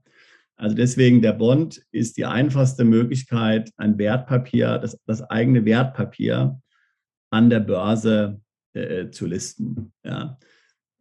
[0.55, 6.61] Also deswegen der Bond ist die einfachste Möglichkeit, ein Wertpapier, das, das eigene Wertpapier
[7.31, 8.39] an der Börse
[8.73, 9.93] äh, zu listen.
[10.03, 10.37] Ja.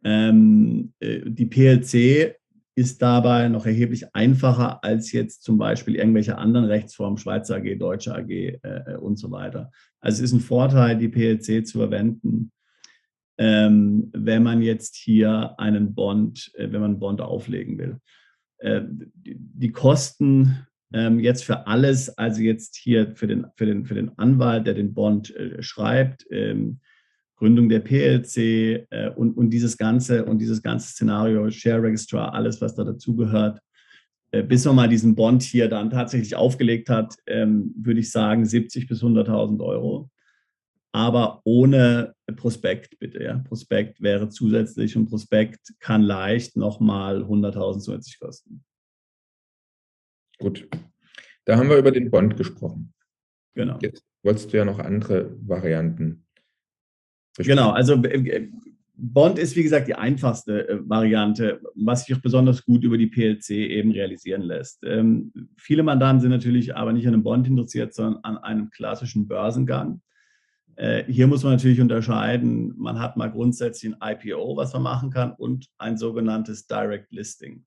[0.03, 2.35] Ähm, äh, die PLC
[2.75, 8.15] ist dabei noch erheblich einfacher als jetzt zum Beispiel irgendwelche anderen Rechtsformen, Schweizer AG, Deutsche
[8.15, 9.71] AG äh, und so weiter.
[9.99, 12.51] Also es ist ein Vorteil, die PLC zu verwenden,
[13.37, 17.97] ähm, wenn man jetzt hier einen Bond, äh, wenn man einen Bond auflegen will.
[18.57, 18.81] Äh,
[19.13, 24.17] die Kosten ähm, jetzt für alles, also jetzt hier für den, für den, für den
[24.17, 26.79] Anwalt, der den Bond äh, schreibt, ähm,
[27.43, 32.61] Gründung der PLC äh, und, und dieses ganze und dieses ganze Szenario, Share Registrar, alles,
[32.61, 33.59] was da dazugehört,
[34.47, 38.87] bis man mal diesen Bond hier dann tatsächlich aufgelegt hat, ähm, würde ich sagen 70
[38.87, 40.09] bis 100.000 Euro.
[40.93, 43.21] Aber ohne Prospekt bitte.
[43.21, 43.39] Ja.
[43.39, 48.63] Prospekt wäre zusätzlich und Prospekt kann leicht nochmal 100.000 zusätzlich kosten.
[50.39, 50.65] Gut.
[51.43, 52.93] Da haben wir über den Bond gesprochen.
[53.53, 53.79] Genau.
[53.81, 56.25] Jetzt wolltest du ja noch andere Varianten.
[57.35, 57.57] Besprechen.
[57.57, 58.49] Genau, also äh,
[58.95, 63.07] Bond ist wie gesagt die einfachste äh, Variante, was sich auch besonders gut über die
[63.07, 64.83] PLC eben realisieren lässt.
[64.83, 69.27] Ähm, viele Mandanten sind natürlich aber nicht an einem Bond interessiert, sondern an einem klassischen
[69.27, 70.01] Börsengang.
[70.75, 75.09] Äh, hier muss man natürlich unterscheiden, man hat mal grundsätzlich ein IPO, was man machen
[75.09, 77.65] kann, und ein sogenanntes Direct Listing.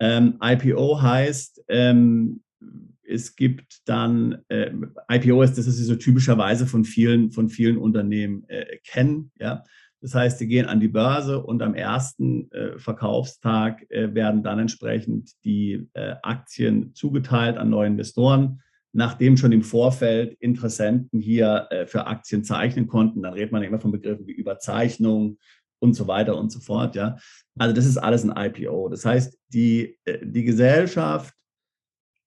[0.00, 2.42] Ähm, IPO heißt, ähm,
[3.02, 4.72] es gibt dann, äh,
[5.10, 9.30] IPO ist das, Sie so typischerweise von vielen, von vielen Unternehmen äh, kennen.
[9.38, 9.64] Ja?
[10.00, 14.58] Das heißt, sie gehen an die Börse und am ersten äh, Verkaufstag äh, werden dann
[14.58, 18.60] entsprechend die äh, Aktien zugeteilt an neue Investoren
[18.92, 23.78] nachdem schon im Vorfeld Interessenten hier äh, für Aktien zeichnen konnten, dann redet man immer
[23.78, 25.38] von Begriffen wie Überzeichnung
[25.78, 26.96] und so weiter und so fort.
[26.96, 27.16] Ja.
[27.58, 28.88] Also das ist alles ein IPO.
[28.88, 31.34] Das heißt, die, die Gesellschaft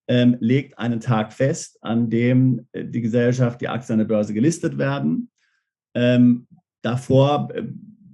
[0.08, 4.34] ähm, legt einen Tag fest, an dem äh, die Gesellschaft, die Aktien an der Börse
[4.34, 5.30] gelistet werden.
[5.94, 6.48] Ähm,
[6.82, 7.64] davor äh,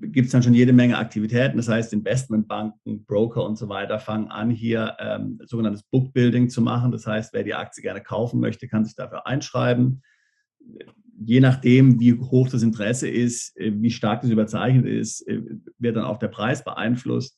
[0.01, 1.57] gibt es dann schon jede Menge Aktivitäten.
[1.57, 6.91] Das heißt, Investmentbanken, Broker und so weiter fangen an, hier ähm, sogenanntes Bookbuilding zu machen.
[6.91, 10.03] Das heißt, wer die Aktie gerne kaufen möchte, kann sich dafür einschreiben.
[11.19, 15.41] Je nachdem, wie hoch das Interesse ist, äh, wie stark das überzeichnet ist, äh,
[15.79, 17.36] wird dann auch der Preis beeinflusst.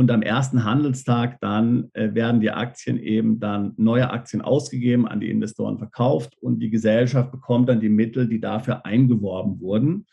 [0.00, 5.20] Und am ersten Handelstag dann äh, werden die Aktien eben dann neue Aktien ausgegeben, an
[5.20, 10.06] die Investoren verkauft und die Gesellschaft bekommt dann die Mittel, die dafür eingeworben wurden.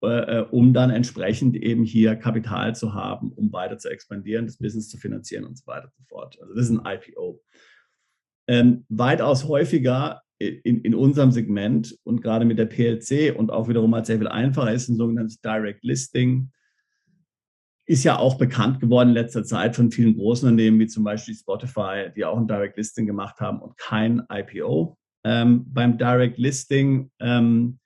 [0.00, 4.58] Äh, äh, um dann entsprechend eben hier Kapital zu haben, um weiter zu expandieren, das
[4.58, 6.38] Business zu finanzieren und so weiter und so fort.
[6.40, 7.42] Also das ist ein IPO.
[8.46, 13.92] Ähm, weitaus häufiger in, in unserem Segment und gerade mit der PLC und auch wiederum
[13.92, 16.52] als sehr viel einfacher ist ein sogenanntes Direct Listing.
[17.86, 21.34] Ist ja auch bekannt geworden in letzter Zeit von vielen großen Unternehmen wie zum Beispiel
[21.34, 24.98] Spotify, die auch ein Direct Listing gemacht haben und kein IPO.
[25.24, 27.78] Ähm, beim Direct Listing ähm,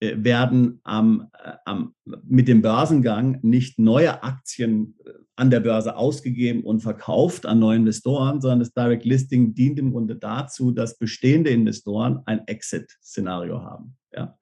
[0.00, 1.94] äh, werden am, äh, am,
[2.24, 7.76] mit dem Börsengang nicht neue Aktien äh, an der Börse ausgegeben und verkauft an neue
[7.76, 13.96] Investoren, sondern das Direct Listing dient im Grunde dazu, dass bestehende Investoren ein Exit-Szenario haben.
[14.14, 14.38] Ja.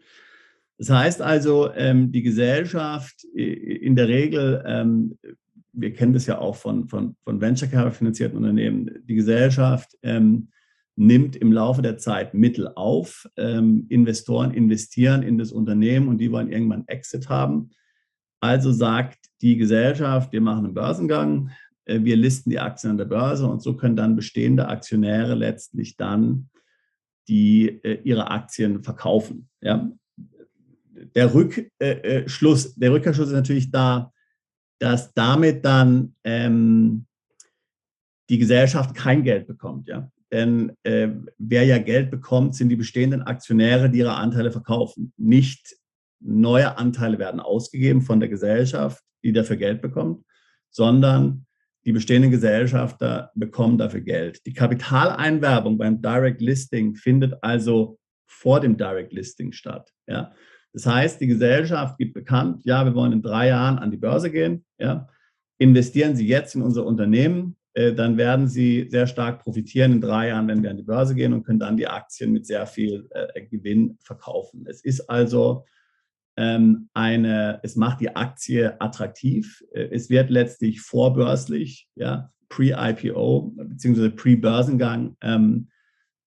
[0.78, 5.18] Das heißt also, ähm, die Gesellschaft in der Regel, ähm,
[5.72, 10.48] wir kennen das ja auch von, von, von Venture Capital finanzierten Unternehmen, die Gesellschaft ähm,
[10.96, 13.28] nimmt im Laufe der Zeit Mittel auf.
[13.36, 17.70] Investoren investieren in das Unternehmen und die wollen irgendwann Exit haben.
[18.40, 21.50] Also sagt die Gesellschaft, wir machen einen Börsengang,
[21.88, 25.96] äh, wir listen die Aktien an der Börse und so können dann bestehende Aktionäre letztlich
[25.96, 26.50] dann
[27.26, 29.48] die äh, ihre Aktien verkaufen.
[29.60, 29.90] Ja?
[31.14, 34.12] Der Rückschluss, äh, der Rückkehrschluss ist natürlich da,
[34.78, 37.06] dass damit dann ähm,
[38.28, 39.88] die Gesellschaft kein Geld bekommt.
[39.88, 40.10] Ja?
[40.30, 45.12] Denn äh, wer ja Geld bekommt, sind die bestehenden Aktionäre, die ihre Anteile verkaufen.
[45.16, 45.76] Nicht
[46.20, 50.24] neue Anteile werden ausgegeben von der Gesellschaft, die dafür Geld bekommt,
[50.70, 51.46] sondern
[51.84, 54.44] die bestehenden Gesellschafter bekommen dafür Geld.
[54.44, 59.90] Die Kapitaleinwerbung beim Direct Listing findet also vor dem Direct Listing statt.
[60.06, 60.32] Ja?
[60.78, 64.30] Das heißt, die Gesellschaft gibt bekannt, ja, wir wollen in drei Jahren an die Börse
[64.30, 64.64] gehen.
[64.78, 65.08] Ja?
[65.58, 70.28] Investieren Sie jetzt in unser Unternehmen, äh, dann werden Sie sehr stark profitieren in drei
[70.28, 73.08] Jahren, wenn wir an die Börse gehen und können dann die Aktien mit sehr viel
[73.10, 74.66] äh, Gewinn verkaufen.
[74.68, 75.64] Es ist also
[76.36, 79.64] ähm, eine, es macht die Aktie attraktiv.
[79.72, 84.10] Äh, es wird letztlich vorbörslich, ja, pre-IPO bzw.
[84.10, 85.70] pre-Börsengang ähm,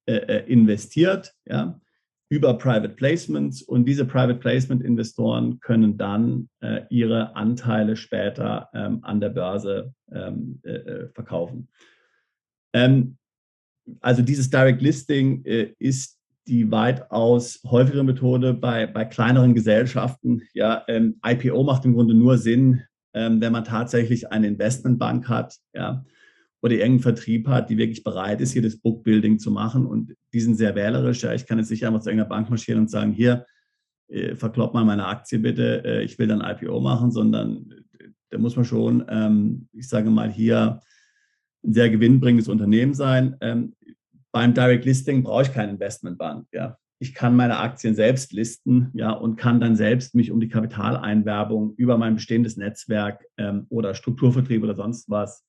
[0.07, 1.80] äh, äh, investiert, ja,
[2.31, 8.99] über Private Placements und diese Private Placement Investoren können dann äh, ihre Anteile später ähm,
[9.01, 11.67] an der Börse ähm, äh, äh verkaufen.
[12.71, 13.17] Ähm,
[13.99, 16.17] also dieses Direct Listing ist
[16.47, 20.43] die weitaus häufigere Methode bei, bei kleineren Gesellschaften.
[20.53, 25.57] Ja, ähm, IPO macht im Grunde nur Sinn, ähm, wenn man tatsächlich eine Investmentbank hat,
[25.73, 26.05] ja,
[26.61, 29.85] oder irgendeinen Vertrieb hat, die wirklich bereit ist, hier das Bookbuilding zu machen.
[29.85, 31.23] Und die sind sehr wählerisch.
[31.23, 33.45] Ja, ich kann jetzt nicht einfach zu irgendeiner Bank marschieren und sagen, hier,
[34.09, 38.37] äh, verklopp mal meine Aktie bitte, äh, ich will dann IPO machen, sondern äh, da
[38.37, 40.81] muss man schon, ähm, ich sage mal, hier
[41.63, 43.37] ein sehr gewinnbringendes Unternehmen sein.
[43.41, 43.73] Ähm,
[44.31, 46.47] beim Direct Listing brauche ich keine Investmentbank.
[46.51, 46.77] Ja.
[46.99, 51.73] Ich kann meine Aktien selbst listen ja, und kann dann selbst mich um die Kapitaleinwerbung
[51.75, 55.43] über mein bestehendes Netzwerk ähm, oder Strukturvertrieb oder sonst was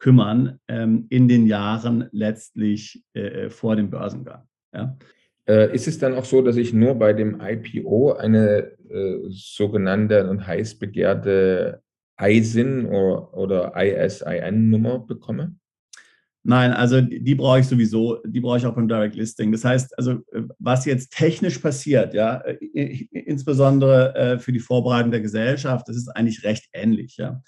[0.00, 4.42] kümmern ähm, in den Jahren letztlich äh, äh vor dem Börsengang.
[4.74, 4.96] Ja.
[5.46, 10.28] Äh, ist es dann auch so, dass ich nur bei dem IPO eine äh, sogenannte
[10.28, 11.82] und heiß begehrte
[12.20, 15.54] ISIN oder, oder ISIN-Nummer bekomme?
[16.42, 19.52] Nein, also die brauche ich sowieso, die brauche ich auch beim Direct Listing.
[19.52, 20.20] Das heißt, also
[20.58, 26.42] was jetzt technisch passiert, ja, insbesondere äh, für die Vorbereitung der Gesellschaft, das ist eigentlich
[26.42, 27.42] recht ähnlich, ja.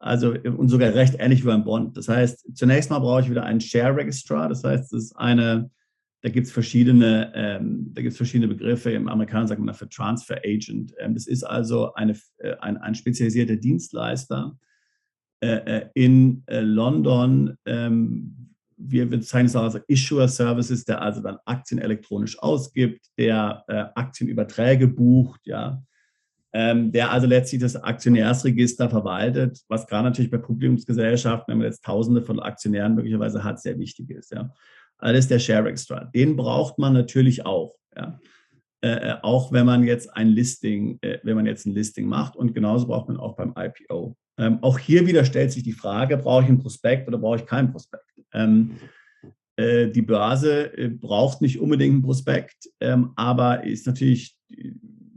[0.00, 1.96] Also und sogar recht ähnlich wie beim Bond.
[1.96, 4.48] Das heißt, zunächst mal brauche ich wieder einen Share Registrar.
[4.48, 5.70] Das heißt, das ist eine,
[6.22, 8.92] da gibt es verschiedene, ähm, da gibt es verschiedene Begriffe.
[8.92, 10.94] Im Amerikanischen sagt man dafür Transfer Agent.
[10.98, 14.56] Ähm, das ist also eine, äh, ein, ein spezialisierter Dienstleister,
[15.40, 15.46] äh,
[15.78, 18.34] äh, in äh, London, ähm,
[18.76, 23.64] wir bezeichnen es auch als Issuer Services, der also dann Aktien elektronisch ausgibt, der
[23.96, 25.82] Aktienüberträge bucht, ja,
[26.52, 31.84] ähm, der also letztlich das Aktionärsregister verwaltet, was gerade natürlich bei Publikumsgesellschaften, wenn man jetzt
[31.84, 34.32] Tausende von Aktionären möglicherweise hat, sehr wichtig ist.
[34.32, 34.52] Ja.
[34.96, 36.04] Alles der Share Extra.
[36.06, 37.74] Den braucht man natürlich auch.
[37.96, 38.18] Ja.
[38.80, 42.54] Äh, auch wenn man jetzt ein Listing, äh, wenn man jetzt ein Listing macht und
[42.54, 44.16] genauso braucht man auch beim IPO.
[44.38, 47.46] Ähm, auch hier wieder stellt sich die Frage, brauche ich ein Prospekt oder brauche ich
[47.46, 48.04] kein Prospekt?
[48.32, 48.76] Ähm,
[49.56, 54.36] äh, die Börse äh, braucht nicht unbedingt ein Prospekt, ähm, aber ist natürlich,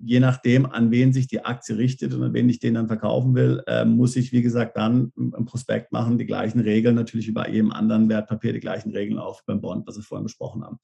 [0.03, 3.35] je nachdem, an wen sich die Aktie richtet und an wen ich den dann verkaufen
[3.35, 7.33] will, äh, muss ich, wie gesagt, dann ein Prospekt machen, die gleichen Regeln, natürlich wie
[7.33, 10.79] bei jedem anderen Wertpapier, die gleichen Regeln auch beim Bond, was wir vorhin besprochen haben.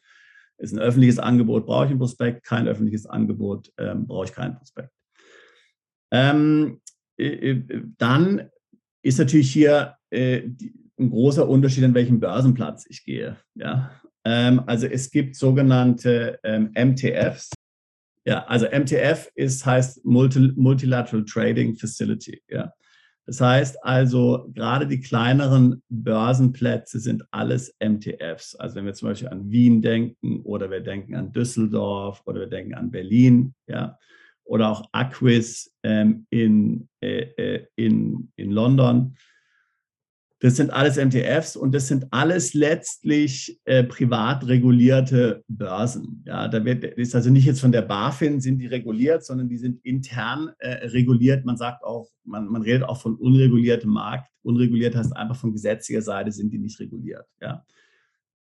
[0.57, 4.57] Ist ein öffentliches Angebot, brauche ich ein Prospekt, kein öffentliches Angebot, ähm, brauche ich kein
[4.57, 4.91] Prospekt.
[6.11, 6.81] Ähm,
[7.17, 8.49] äh, äh, dann
[9.01, 10.49] ist natürlich hier äh,
[10.99, 13.37] ein großer Unterschied, an welchem Börsenplatz ich gehe.
[13.55, 13.91] Ja?
[14.25, 17.51] Ähm, also es gibt sogenannte ähm, MTFs.
[18.27, 22.43] Ja, also MTF ist, heißt Multilateral Trading Facility.
[22.49, 22.73] Ja.
[23.25, 28.55] Das heißt also, gerade die kleineren Börsenplätze sind alles MTFs.
[28.55, 32.47] Also wenn wir zum Beispiel an Wien denken oder wir denken an Düsseldorf oder wir
[32.47, 33.97] denken an Berlin, ja,
[34.43, 39.15] oder auch Aquis ähm, in, äh, äh, in, in London.
[40.39, 46.23] Das sind alles MTFs und das sind alles letztlich äh, privat regulierte Börsen.
[46.27, 49.57] Ja, da wird, ist also nicht jetzt von der BaFin sind die reguliert, sondern die
[49.57, 51.43] sind intern äh, reguliert.
[51.43, 54.29] Man sagt auch, man, man redet auch von unreguliertem Markt.
[54.43, 57.25] Unreguliert heißt einfach von gesetzlicher Seite sind die nicht reguliert.
[57.41, 57.65] Ja.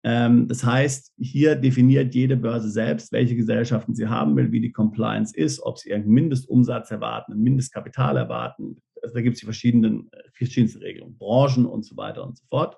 [0.07, 4.71] Ähm, das heißt, hier definiert jede Börse selbst, welche Gesellschaften sie haben will, wie die
[4.71, 8.83] Compliance ist, ob sie irgendeinen Mindestumsatz erwarten, ein Mindestkapital erwarten.
[9.07, 12.45] Also da gibt es die verschiedenen, äh, verschiedensten Regelungen, Branchen und so weiter und so
[12.49, 12.77] fort.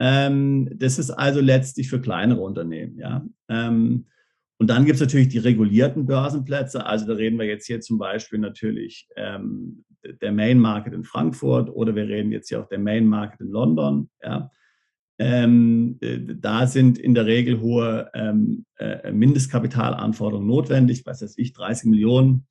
[0.00, 2.98] Ähm, das ist also letztlich für kleinere Unternehmen.
[2.98, 3.26] Ja.
[3.48, 4.06] Ähm,
[4.58, 6.86] und dann gibt es natürlich die regulierten Börsenplätze.
[6.86, 9.84] Also da reden wir jetzt hier zum Beispiel natürlich ähm,
[10.20, 13.48] der Main Market in Frankfurt oder wir reden jetzt hier auch der Main Market in
[13.48, 14.08] London.
[14.22, 14.50] Ja.
[15.18, 21.52] Ähm, äh, da sind in der Regel hohe ähm, äh, Mindestkapitalanforderungen notwendig, was weiß ich,
[21.52, 22.46] 30 Millionen,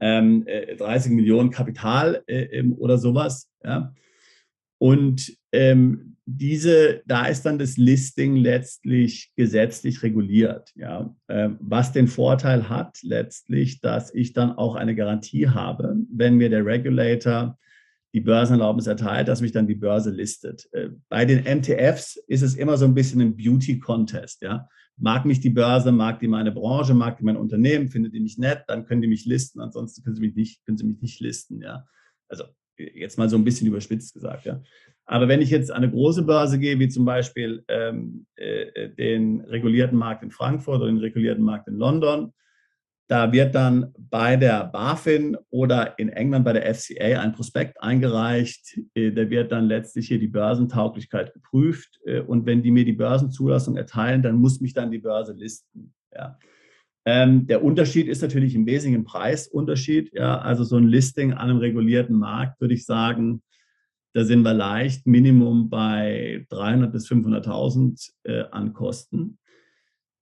[0.00, 3.50] ähm, äh, 30 Millionen Kapital äh, oder sowas.
[3.64, 3.94] Ja.
[4.78, 10.72] Und ähm, diese, da ist dann das Listing letztlich gesetzlich reguliert.
[10.76, 11.14] Ja.
[11.28, 16.50] Ähm, was den Vorteil hat letztlich, dass ich dann auch eine Garantie habe, wenn mir
[16.50, 17.58] der Regulator
[18.12, 20.68] die Börsenerlaubnis erteilt, dass mich dann die Börse listet.
[20.72, 24.42] Äh, bei den MTFs ist es immer so ein bisschen ein Beauty-Contest.
[24.42, 24.68] Ja?
[24.98, 28.38] Mag mich die Börse, mag die meine Branche, mag die mein Unternehmen, findet die mich
[28.38, 31.20] nett, dann können die mich listen, ansonsten können sie mich nicht, können sie mich nicht
[31.20, 31.60] listen.
[31.62, 31.86] Ja?
[32.28, 32.44] Also
[32.76, 34.44] jetzt mal so ein bisschen überspitzt gesagt.
[34.46, 34.60] Ja?
[35.04, 39.40] Aber wenn ich jetzt an eine große Börse gehe, wie zum Beispiel ähm, äh, den
[39.40, 42.32] regulierten Markt in Frankfurt oder den regulierten Markt in London,
[43.08, 48.78] da wird dann bei der BaFin oder in England bei der FCA ein Prospekt eingereicht.
[48.94, 51.98] Äh, da wird dann letztlich hier die Börsentauglichkeit geprüft.
[52.04, 55.94] Äh, und wenn die mir die Börsenzulassung erteilen, dann muss mich dann die Börse listen.
[56.14, 56.38] Ja.
[57.06, 60.12] Ähm, der Unterschied ist natürlich im Wesentlichen Preisunterschied.
[60.12, 60.38] Ja.
[60.40, 63.42] Also so ein Listing an einem regulierten Markt, würde ich sagen,
[64.12, 69.38] da sind wir leicht Minimum bei 300.000 bis 500.000 äh, an Kosten.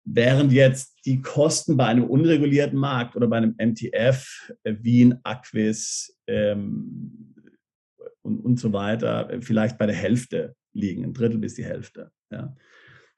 [0.04, 6.18] Während jetzt die Kosten bei einem unregulierten Markt oder bei einem MTF, äh, Wien, Aquis
[6.26, 7.34] ähm,
[8.22, 12.10] und, und so weiter, äh, vielleicht bei der Hälfte liegen, ein Drittel bis die Hälfte.
[12.30, 12.56] Ja.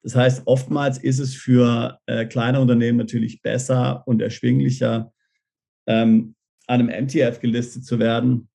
[0.03, 5.13] Das heißt, oftmals ist es für äh, kleine Unternehmen natürlich besser und erschwinglicher,
[5.87, 6.35] ähm,
[6.67, 8.49] an einem MTF gelistet zu werden,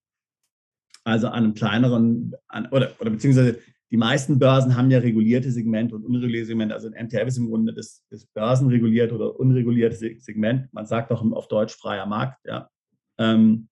[1.04, 3.60] also einem kleineren, an, oder, oder beziehungsweise
[3.92, 6.76] die meisten Börsen haben ja regulierte Segmente und unregulierte Segmente.
[6.76, 10.72] Also ein MTF ist im Grunde das, das börsenregulierte oder unregulierte Segment.
[10.74, 12.70] Man sagt auch auf Deutsch freier Markt, ja,
[13.18, 13.68] ähm,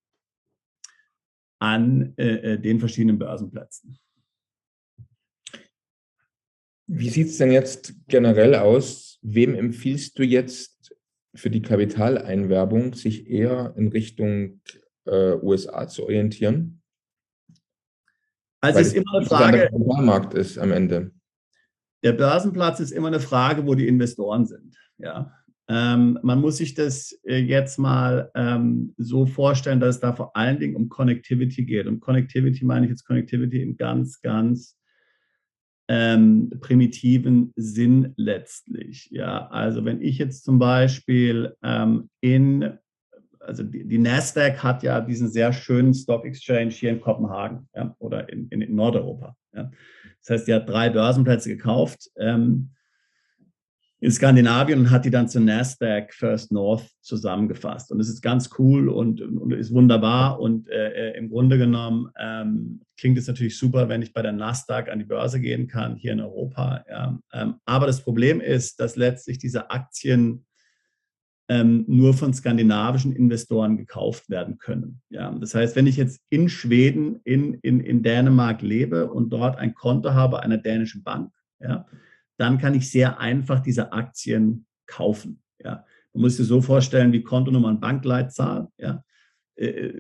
[1.60, 4.00] an äh, äh den verschiedenen Börsenplätzen.
[6.88, 9.20] Wie sieht es denn jetzt generell aus?
[9.22, 10.96] Wem empfiehlst du jetzt
[11.36, 14.62] für die Kapitaleinwerbung, sich eher in Richtung
[15.06, 16.82] äh, USA zu orientieren?
[18.62, 19.58] Also Weil ist immer eine Frage.
[19.58, 21.12] Der Kapitalmarkt ist am Ende.
[22.04, 24.78] Der Börsenplatz ist immer eine Frage, wo die Investoren sind.
[24.98, 25.32] Ja.
[25.70, 30.36] Ähm, man muss sich das äh, jetzt mal ähm, so vorstellen, dass es da vor
[30.36, 31.88] allen Dingen um Connectivity geht.
[31.88, 34.78] Und Connectivity meine ich jetzt Connectivity im ganz, ganz
[35.90, 39.10] ähm, primitiven Sinn letztlich.
[39.12, 42.78] Ja, also wenn ich jetzt zum Beispiel ähm, in
[43.48, 47.96] also die, die, Nasdaq hat ja diesen sehr schönen Stock Exchange hier in Kopenhagen ja,
[48.00, 49.36] oder in, in, in Nordeuropa.
[49.56, 49.72] Ja.
[50.22, 52.72] Das heißt, die hat drei Börsenplätze gekauft ähm,
[54.00, 57.92] in Skandinavien und hat die dann zur Nasdaq First North zusammengefasst.
[57.92, 60.40] Und es ist ganz cool und, und ist wunderbar.
[60.40, 64.34] Und äh, äh, im Grunde genommen ähm, klingt es natürlich super, wenn ich bei der
[64.34, 66.84] Nasdaq an die Börse gehen kann, hier in Europa.
[66.88, 67.20] Ja.
[67.34, 70.46] Ähm, aber das Problem ist, dass letztlich diese Aktien
[71.50, 75.02] ähm, nur von skandinavischen Investoren gekauft werden können.
[75.10, 79.58] Ja, das heißt, wenn ich jetzt in Schweden, in, in, in Dänemark lebe und dort
[79.58, 81.86] ein Konto habe einer dänischen Bank, ja,
[82.38, 85.42] dann kann ich sehr einfach diese Aktien kaufen.
[85.64, 85.86] Ja.
[86.14, 89.04] Man muss sich so vorstellen wie Kontonummer und Bankleitzahl, ja,
[89.56, 89.92] äh,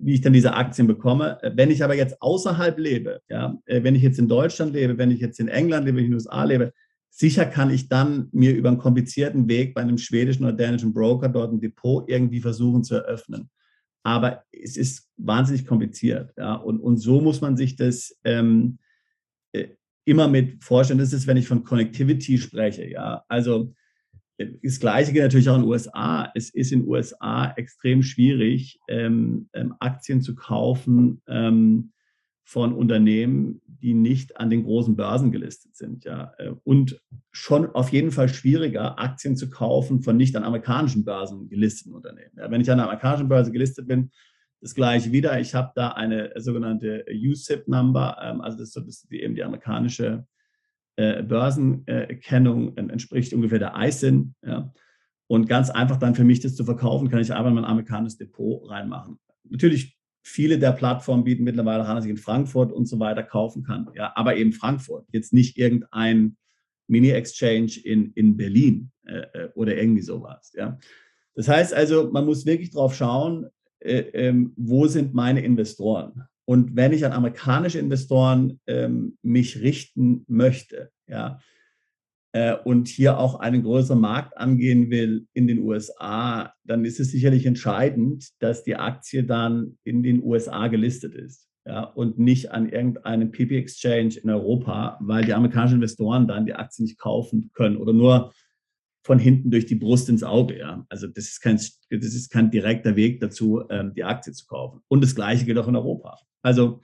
[0.00, 1.38] wie ich dann diese Aktien bekomme.
[1.54, 5.10] Wenn ich aber jetzt außerhalb lebe, ja, äh, wenn ich jetzt in Deutschland lebe, wenn
[5.10, 6.72] ich jetzt in England lebe, wenn ich in den USA lebe,
[7.10, 11.28] Sicher kann ich dann mir über einen komplizierten Weg bei einem schwedischen oder dänischen Broker
[11.28, 13.50] dort ein Depot irgendwie versuchen zu eröffnen.
[14.04, 16.32] Aber es ist wahnsinnig kompliziert.
[16.36, 16.54] Ja?
[16.54, 18.78] Und, und so muss man sich das ähm,
[19.52, 19.68] äh,
[20.04, 20.98] immer mit vorstellen.
[20.98, 22.88] Das ist, wenn ich von Connectivity spreche.
[22.88, 23.24] Ja?
[23.28, 23.74] Also
[24.62, 26.30] das Gleiche geht natürlich auch in den USA.
[26.34, 31.92] Es ist in den USA extrem schwierig, ähm, ähm, Aktien zu kaufen, ähm,
[32.48, 36.06] von Unternehmen, die nicht an den großen Börsen gelistet sind.
[36.06, 36.32] Ja.
[36.38, 36.98] Äh, und
[37.30, 42.32] schon auf jeden Fall schwieriger, Aktien zu kaufen von nicht an amerikanischen Börsen gelisteten Unternehmen.
[42.38, 44.12] Ja, wenn ich an einer amerikanischen Börse gelistet bin,
[44.62, 45.38] das gleiche wieder.
[45.38, 50.26] Ich habe da eine sogenannte USIP-Number, ähm, also das ist eben die amerikanische
[50.96, 54.34] äh, Börsenkennung, entspricht ungefähr der ISIN.
[54.42, 54.72] Ja.
[55.26, 58.66] Und ganz einfach dann für mich das zu verkaufen, kann ich einfach mein amerikanisches Depot
[58.70, 59.18] reinmachen.
[59.44, 59.97] Natürlich
[60.28, 63.88] viele der Plattformen bieten mittlerweile an, dass ich in Frankfurt und so weiter kaufen kann.
[63.94, 66.36] Ja, aber eben Frankfurt, jetzt nicht irgendein
[66.86, 70.52] Mini-Exchange in, in Berlin äh, äh, oder irgendwie sowas.
[70.56, 70.78] Ja.
[71.34, 73.46] Das heißt also, man muss wirklich drauf schauen,
[73.80, 76.28] äh, ähm, wo sind meine Investoren?
[76.48, 81.40] und wenn ich an amerikanische Investoren ähm, mich richten möchte, ja,
[82.64, 87.46] und hier auch einen größeren Markt angehen will in den USA, dann ist es sicherlich
[87.46, 91.48] entscheidend, dass die Aktie dann in den USA gelistet ist.
[91.66, 96.82] Ja, und nicht an irgendeinem PP-Exchange in Europa, weil die amerikanischen Investoren dann die Aktie
[96.82, 98.32] nicht kaufen können oder nur
[99.04, 100.58] von hinten durch die Brust ins Auge.
[100.58, 100.86] Ja.
[100.88, 104.80] Also das ist kein, das ist kein direkter Weg dazu, ähm, die Aktie zu kaufen.
[104.88, 106.18] Und das Gleiche gilt auch in Europa.
[106.42, 106.80] Also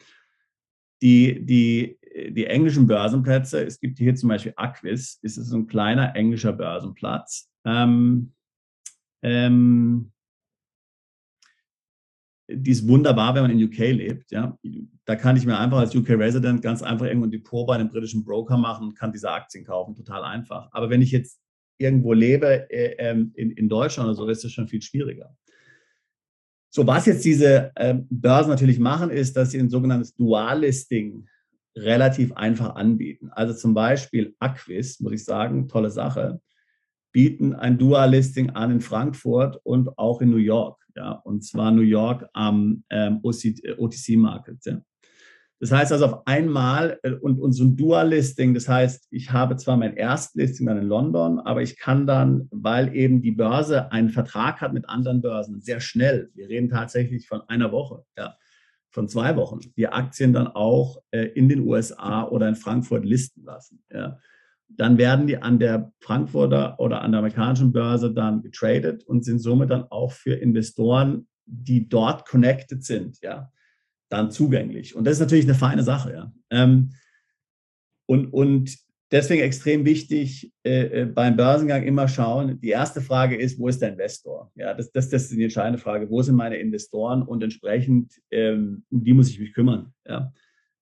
[1.02, 6.14] die, die, die englischen Börsenplätze, es gibt hier zum Beispiel Aquis, ist es ein kleiner
[6.14, 7.50] englischer Börsenplatz.
[7.64, 8.32] Ähm,
[9.22, 10.12] ähm,
[12.48, 14.30] die ist wunderbar, wenn man in UK lebt.
[14.30, 14.56] Ja.
[15.06, 18.24] Da kann ich mir einfach als UK-Resident ganz einfach irgendwo ein Depot bei einem britischen
[18.24, 20.68] Broker machen und kann diese Aktien kaufen, total einfach.
[20.72, 21.40] Aber wenn ich jetzt
[21.78, 25.34] irgendwo lebe äh, ähm, in, in Deutschland oder so, ist das schon viel schwieriger.
[26.70, 31.26] So, was jetzt diese äh, Börsen natürlich machen, ist, dass sie ein sogenanntes Dual-Listing
[31.76, 33.30] relativ einfach anbieten.
[33.32, 36.40] Also zum Beispiel Aquis, muss ich sagen, tolle Sache,
[37.12, 40.80] bieten ein Dual-Listing an in Frankfurt und auch in New York.
[40.96, 44.64] Ja, und zwar New York am ähm, OTC-Market.
[44.64, 44.80] Ja.
[45.60, 49.56] Das heißt also auf einmal äh, und, und so ein Dual-Listing, das heißt, ich habe
[49.56, 54.10] zwar mein Erstlisting dann in London, aber ich kann dann, weil eben die Börse einen
[54.10, 58.36] Vertrag hat mit anderen Börsen, sehr schnell, wir reden tatsächlich von einer Woche, ja,
[58.94, 63.42] von zwei Wochen, die Aktien dann auch äh, in den USA oder in Frankfurt listen
[63.44, 63.82] lassen.
[63.92, 64.18] Ja.
[64.68, 69.40] Dann werden die an der Frankfurter oder an der amerikanischen Börse dann getradet und sind
[69.40, 73.50] somit dann auch für Investoren, die dort connected sind, ja,
[74.08, 74.94] dann zugänglich.
[74.94, 76.12] Und das ist natürlich eine feine Sache.
[76.12, 76.32] Ja.
[76.50, 76.92] Ähm,
[78.06, 78.76] und, und
[79.14, 82.60] deswegen extrem wichtig, äh, äh, beim Börsengang immer schauen.
[82.60, 84.50] Die erste Frage ist, wo ist der Investor?
[84.56, 86.10] Ja, das, das, das ist die entscheidende Frage.
[86.10, 87.22] Wo sind meine Investoren?
[87.22, 89.94] Und entsprechend, ähm, um die muss ich mich kümmern.
[90.06, 90.32] Ja.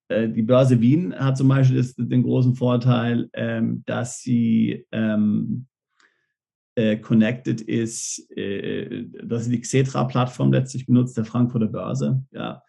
[0.09, 5.67] Äh, die Börse Wien hat zum Beispiel das, den großen Vorteil, ähm, dass sie ähm,
[6.75, 12.25] äh, connected ist, äh, dass sie die Xetra-Plattform letztlich benutzt, der Frankfurter Börse.
[12.33, 12.63] Ja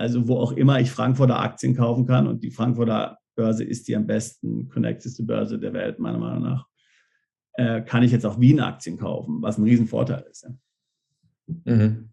[0.00, 3.96] also wo auch immer ich Frankfurter Aktien kaufen kann und die Frankfurter Börse ist die
[3.96, 6.66] am besten connectedste Börse der Welt, meiner Meinung nach,
[7.54, 10.42] äh, kann ich jetzt auch Wien-Aktien kaufen, was ein Riesenvorteil ist.
[10.42, 11.74] Ja.
[11.74, 12.10] Mhm.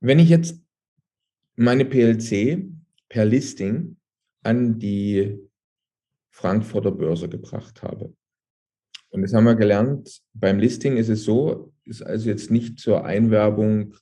[0.00, 0.62] Wenn ich jetzt
[1.56, 2.68] meine PLC
[3.08, 3.96] per Listing
[4.42, 5.38] an die
[6.30, 8.14] Frankfurter Börse gebracht habe.
[9.08, 13.04] Und das haben wir gelernt, beim Listing ist es so, ist also jetzt nicht zur
[13.04, 13.94] Einwerbung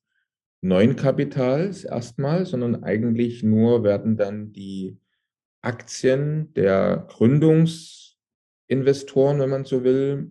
[0.60, 4.98] neuen Kapitals erstmal, sondern eigentlich nur werden dann die
[5.64, 10.30] Aktien der Gründungsinvestoren, wenn man so will,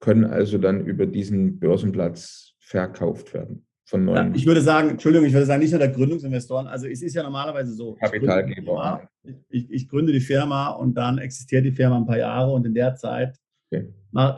[0.00, 3.62] können also dann über diesen Börsenplatz verkauft werden.
[3.88, 4.30] Von neuen.
[4.30, 6.66] Ja, ich würde sagen, Entschuldigung, ich würde sagen, nicht nur der Gründungsinvestoren.
[6.66, 7.94] Also es ist ja normalerweise so.
[7.94, 9.08] Kapitalgeber.
[9.48, 12.74] Ich, ich, gründe die Firma und dann existiert die Firma ein paar Jahre und in
[12.74, 13.38] der Zeit
[13.70, 13.88] okay.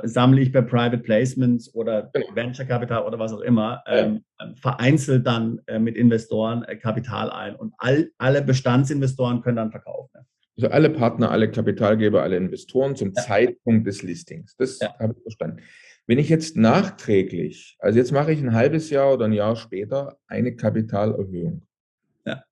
[0.04, 2.26] sammle ich bei Private Placements oder genau.
[2.34, 4.24] Venture Capital oder was auch immer ähm,
[4.54, 10.10] vereinzelt dann äh, mit Investoren äh, Kapital ein und all, alle Bestandsinvestoren können dann verkaufen.
[10.14, 10.24] Ja.
[10.56, 13.22] Also alle Partner, alle Kapitalgeber, alle Investoren zum ja.
[13.22, 14.56] Zeitpunkt des Listings.
[14.56, 14.98] Das ja.
[14.98, 15.62] habe ich verstanden.
[16.08, 20.18] Wenn ich jetzt nachträglich, also jetzt mache ich ein halbes Jahr oder ein Jahr später
[20.26, 21.62] eine Kapitalerhöhung.
[22.24, 22.42] Ja.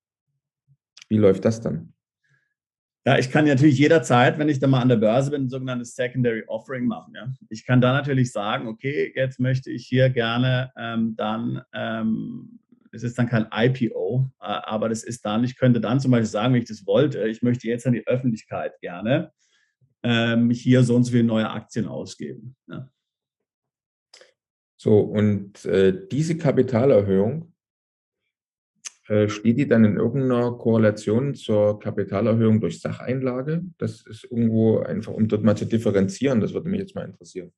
[1.09, 1.95] Wie läuft das dann?
[3.07, 5.95] Ja, ich kann natürlich jederzeit, wenn ich dann mal an der Börse bin, ein sogenanntes
[5.95, 7.15] Secondary Offering machen.
[7.15, 7.33] Ja.
[7.51, 12.59] Ich kann da natürlich sagen, okay, jetzt möchte ich hier gerne ähm, dann, ähm,
[12.91, 16.27] das ist dann kein IPO, äh, aber das ist dann, ich könnte dann zum Beispiel
[16.27, 19.31] sagen, wenn ich das wollte, ich möchte jetzt an die Öffentlichkeit gerne
[20.03, 22.57] ähm, hier so und so viele neue Aktien ausgeben.
[22.67, 22.91] Ja.
[24.77, 27.53] So, und äh, diese Kapitalerhöhung,
[29.29, 33.63] steht die dann in irgendeiner Korrelation zur Kapitalerhöhung durch Sacheinlage?
[33.79, 37.53] Das ist irgendwo einfach, um dort mal zu differenzieren, das würde mich jetzt mal interessieren.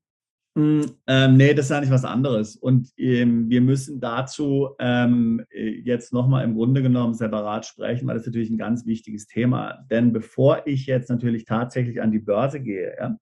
[0.58, 2.56] Mm, ähm, nee, das ist eigentlich was anderes.
[2.56, 8.22] Und ähm, wir müssen dazu ähm, jetzt nochmal im Grunde genommen separat sprechen, weil das
[8.22, 9.86] ist natürlich ein ganz wichtiges Thema.
[9.88, 13.16] Denn bevor ich jetzt natürlich tatsächlich an die Börse gehe, ja,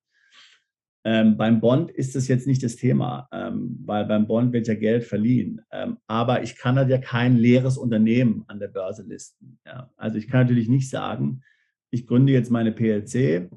[1.07, 4.75] ähm, beim Bond ist das jetzt nicht das Thema, ähm, weil beim Bond wird ja
[4.75, 5.61] Geld verliehen.
[5.71, 9.61] Ähm, aber ich kann halt ja kein leeres Unternehmen an der Börse listen.
[9.65, 9.89] Ja.
[9.97, 11.43] Also ich kann natürlich nicht sagen,
[11.91, 13.49] ich gründe jetzt meine PLC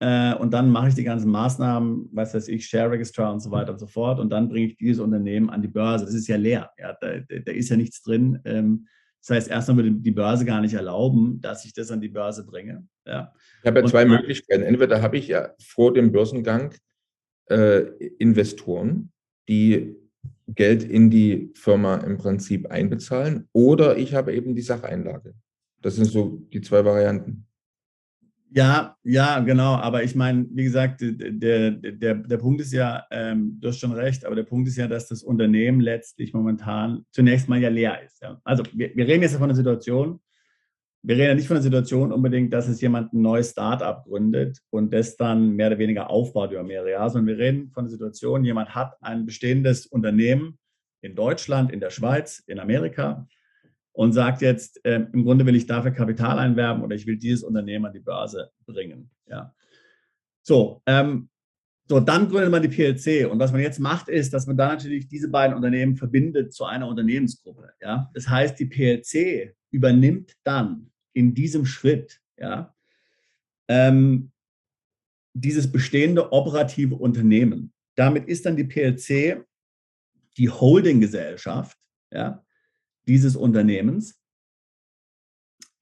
[0.00, 3.52] äh, und dann mache ich die ganzen Maßnahmen, was weiß ich, Share Registrar und so
[3.52, 6.06] weiter und so fort und dann bringe ich dieses Unternehmen an die Börse.
[6.06, 6.72] Das ist ja leer.
[6.76, 6.96] Ja.
[7.00, 8.40] Da, da ist ja nichts drin.
[8.44, 8.88] Ähm,
[9.20, 12.44] das heißt, erstmal würde die Börse gar nicht erlauben, dass ich das an die Börse
[12.44, 12.84] bringe.
[13.06, 13.32] Ja.
[13.60, 14.62] Ich habe ja zwei Möglichkeiten.
[14.62, 16.74] Entweder habe ich ja vor dem Börsengang
[17.50, 17.80] äh,
[18.18, 19.12] Investoren,
[19.48, 19.96] die
[20.46, 25.34] Geld in die Firma im Prinzip einbezahlen oder ich habe eben die Sacheinlage.
[25.80, 27.46] Das sind so die zwei Varianten.
[28.50, 29.74] Ja, ja, genau.
[29.74, 33.92] Aber ich meine, wie gesagt, der, der, der Punkt ist ja, ähm, du hast schon
[33.92, 38.00] recht, aber der Punkt ist ja, dass das Unternehmen letztlich momentan zunächst mal ja leer
[38.04, 38.22] ist.
[38.22, 38.40] Ja.
[38.44, 40.20] Also wir, wir reden jetzt von der Situation,
[41.06, 44.58] wir reden ja nicht von der Situation unbedingt, dass es jemand ein neues Start-up gründet
[44.70, 47.90] und das dann mehr oder weniger aufbaut über mehrere Jahre, sondern wir reden von der
[47.90, 50.58] Situation, jemand hat ein bestehendes Unternehmen
[51.02, 53.28] in Deutschland, in der Schweiz, in Amerika
[53.92, 57.44] und sagt jetzt, äh, im Grunde will ich dafür Kapital einwerben oder ich will dieses
[57.44, 59.10] Unternehmen an die Börse bringen.
[59.26, 59.54] Ja.
[60.42, 61.28] So, ähm,
[61.86, 63.30] so, dann gründet man die PLC.
[63.30, 66.64] Und was man jetzt macht, ist, dass man da natürlich diese beiden Unternehmen verbindet zu
[66.64, 67.74] einer Unternehmensgruppe.
[67.82, 68.10] Ja?
[68.14, 72.74] Das heißt, die PLC übernimmt dann in diesem Schritt ja,
[73.68, 74.30] ähm,
[75.32, 77.72] dieses bestehende operative Unternehmen.
[77.96, 79.44] Damit ist dann die PLC
[80.36, 81.78] die Holdinggesellschaft,
[82.12, 82.44] ja,
[83.06, 84.20] dieses Unternehmens.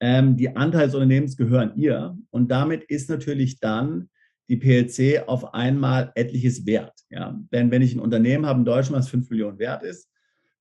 [0.01, 4.11] Ähm, die Anteile des Unternehmens gehören ihr und damit ist natürlich dann
[4.49, 6.93] die PLC auf einmal etliches wert.
[7.09, 7.41] Ja?
[7.53, 10.11] Denn wenn ich ein Unternehmen habe in Deutschland, was 5 Millionen wert ist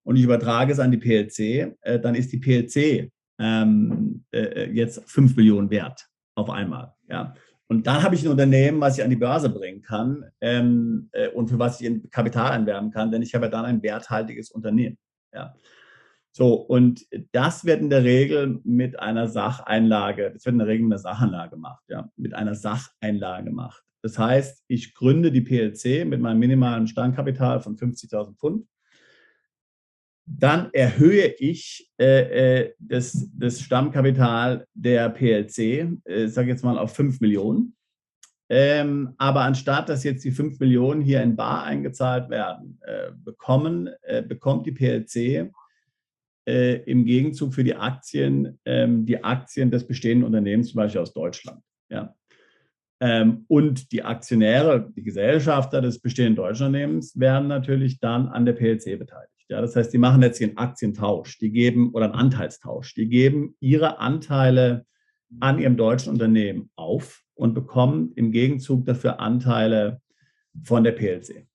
[0.03, 3.11] und ich übertrage es an die PLC, äh, dann ist die PLC
[3.41, 6.93] ähm, äh, jetzt 5 Millionen wert auf einmal.
[7.09, 7.33] Ja?
[7.67, 11.29] Und dann habe ich ein Unternehmen, was ich an die Börse bringen kann ähm, äh,
[11.29, 14.97] und für was ich Kapital einwerben kann, denn ich habe ja dann ein werthaltiges Unternehmen.
[15.33, 15.55] Ja?
[16.33, 20.83] So, und das wird in der Regel mit einer Sacheinlage, das wird in der Regel
[20.83, 23.83] mit einer Sachanlage gemacht, ja, mit einer Sacheinlage gemacht.
[24.01, 28.65] Das heißt, ich gründe die PLC mit meinem minimalen Standkapital von 50.000 Pfund.
[30.37, 36.95] Dann erhöhe ich äh, äh, das, das Stammkapital der PLC, äh, sage jetzt mal auf
[36.95, 37.75] 5 Millionen.
[38.49, 43.89] Ähm, aber anstatt dass jetzt die 5 Millionen hier in Bar eingezahlt werden, äh, bekommen,
[44.01, 45.51] äh, bekommt die PLC
[46.47, 51.13] äh, im Gegenzug für die Aktien ähm, die Aktien des bestehenden Unternehmens, zum Beispiel aus
[51.13, 51.61] Deutschland.
[51.89, 52.15] Ja.
[52.99, 58.53] Ähm, und die Aktionäre, die Gesellschafter des bestehenden deutschen Unternehmens werden natürlich dann an der
[58.53, 59.30] PLC beteiligt.
[59.51, 63.57] Ja, das heißt, die machen jetzt einen Aktientausch, die geben oder einen Anteilstausch, die geben
[63.59, 64.85] ihre Anteile
[65.41, 70.01] an ihrem deutschen Unternehmen auf und bekommen im Gegenzug dafür Anteile
[70.63, 71.45] von der PLC.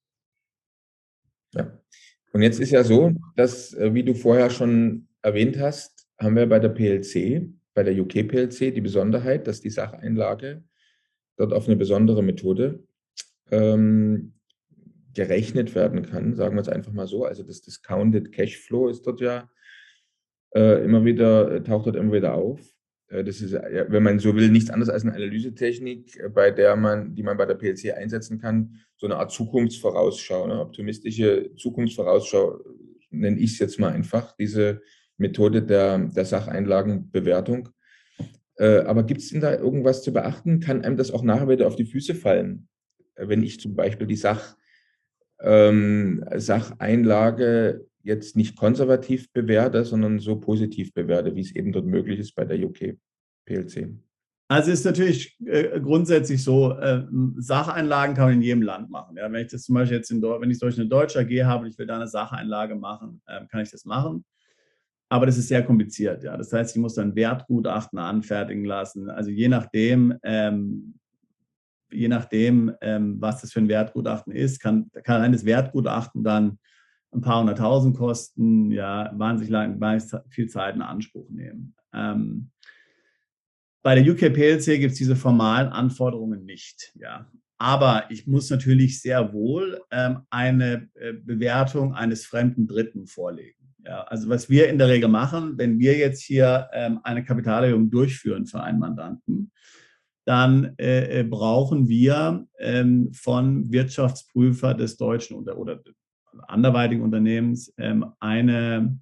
[1.54, 1.80] Ja.
[2.34, 6.46] Und jetzt ist ja so, dass, äh, wie du vorher schon erwähnt hast, haben wir
[6.46, 10.62] bei der PLC, bei der UK PLC die Besonderheit, dass die Sacheinlage
[11.38, 12.84] dort auf eine besondere Methode
[13.50, 14.34] ähm,
[15.16, 17.24] gerechnet werden kann, sagen wir es einfach mal so.
[17.24, 19.50] Also das Discounted Cashflow ist dort ja
[20.54, 22.60] äh, immer wieder, taucht dort immer wieder auf.
[23.08, 26.76] Äh, das ist, wenn man so will, nichts anderes als eine Analysetechnik, äh, bei der
[26.76, 32.60] man, die man bei der PLC einsetzen kann, so eine Art Zukunftsvorausschau, eine optimistische Zukunftsvorausschau,
[33.10, 34.82] nenne ich es jetzt mal einfach, diese
[35.16, 37.70] Methode der, der Sacheinlagenbewertung.
[38.56, 40.60] Äh, aber gibt es denn da irgendwas zu beachten?
[40.60, 42.68] Kann einem das auch nachher wieder auf die Füße fallen,
[43.16, 44.56] wenn ich zum Beispiel die Sach,
[45.40, 52.20] ähm, Sacheinlage jetzt nicht konservativ bewerte, sondern so positiv bewerte, wie es eben dort möglich
[52.20, 52.96] ist bei der UK
[53.44, 53.88] PLC?
[54.48, 57.02] Also ist natürlich äh, grundsätzlich so, äh,
[57.36, 59.16] Sacheinlagen kann man in jedem Land machen.
[59.16, 61.64] Ja, wenn ich das zum Beispiel jetzt in wenn ich durch eine deutsche AG habe
[61.64, 64.24] und ich will da eine Sacheinlage machen, äh, kann ich das machen.
[65.08, 66.22] Aber das ist sehr kompliziert.
[66.22, 66.36] Ja.
[66.36, 69.10] Das heißt, ich muss dann Wertgutachten anfertigen lassen.
[69.10, 70.94] Also je nachdem, ähm,
[71.90, 76.58] je nachdem, ähm, was das für ein Wertgutachten ist, kann, kann ein das Wertgutachten dann
[77.12, 81.74] ein paar hunderttausend kosten, ja, wahnsinnig, lang, wahnsinnig viel Zeit in Anspruch nehmen.
[81.92, 82.50] Ähm,
[83.82, 86.92] bei der UK PLC gibt es diese formalen Anforderungen nicht.
[86.96, 87.30] Ja.
[87.58, 93.74] Aber ich muss natürlich sehr wohl ähm, eine äh, Bewertung eines fremden Dritten vorlegen.
[93.84, 94.02] Ja.
[94.02, 98.46] Also was wir in der Regel machen, wenn wir jetzt hier ähm, eine Kapitalerhöhung durchführen
[98.46, 99.52] für einen Mandanten,
[100.26, 105.80] dann äh, äh brauchen wir ähm, von Wirtschaftsprüfer des deutschen oder, oder
[106.48, 108.98] anderweitigen Unternehmens ähm, eine,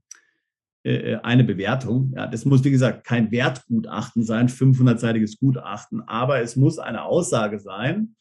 [0.85, 2.13] äh, äh, eine Bewertung.
[2.17, 7.59] Ja, das muss, wie gesagt, kein Wertgutachten sein, 500-seitiges Gutachten, aber es muss eine Aussage
[7.59, 8.15] sein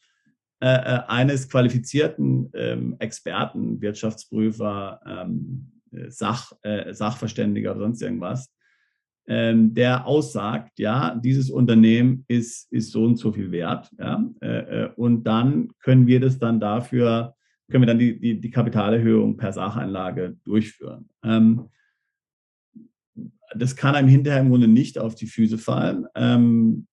[0.60, 5.70] äh, äh, eines qualifizierten ähm, Experten, Wirtschaftsprüfer, ähm,
[6.08, 6.50] Sach,
[6.90, 8.52] Sachverständiger oder sonst irgendwas,
[9.26, 13.90] ähm, der aussagt, ja, dieses Unternehmen ist, ist so und so viel wert.
[13.98, 17.34] Ja, äh, und dann können wir das dann dafür
[17.70, 21.08] können wir dann die, die, die Kapitalerhöhung per Sacheinlage durchführen.
[21.22, 21.68] Ähm,
[23.56, 26.06] das kann einem hinterher im Grunde nicht auf die Füße fallen.
[26.14, 26.86] Ähm,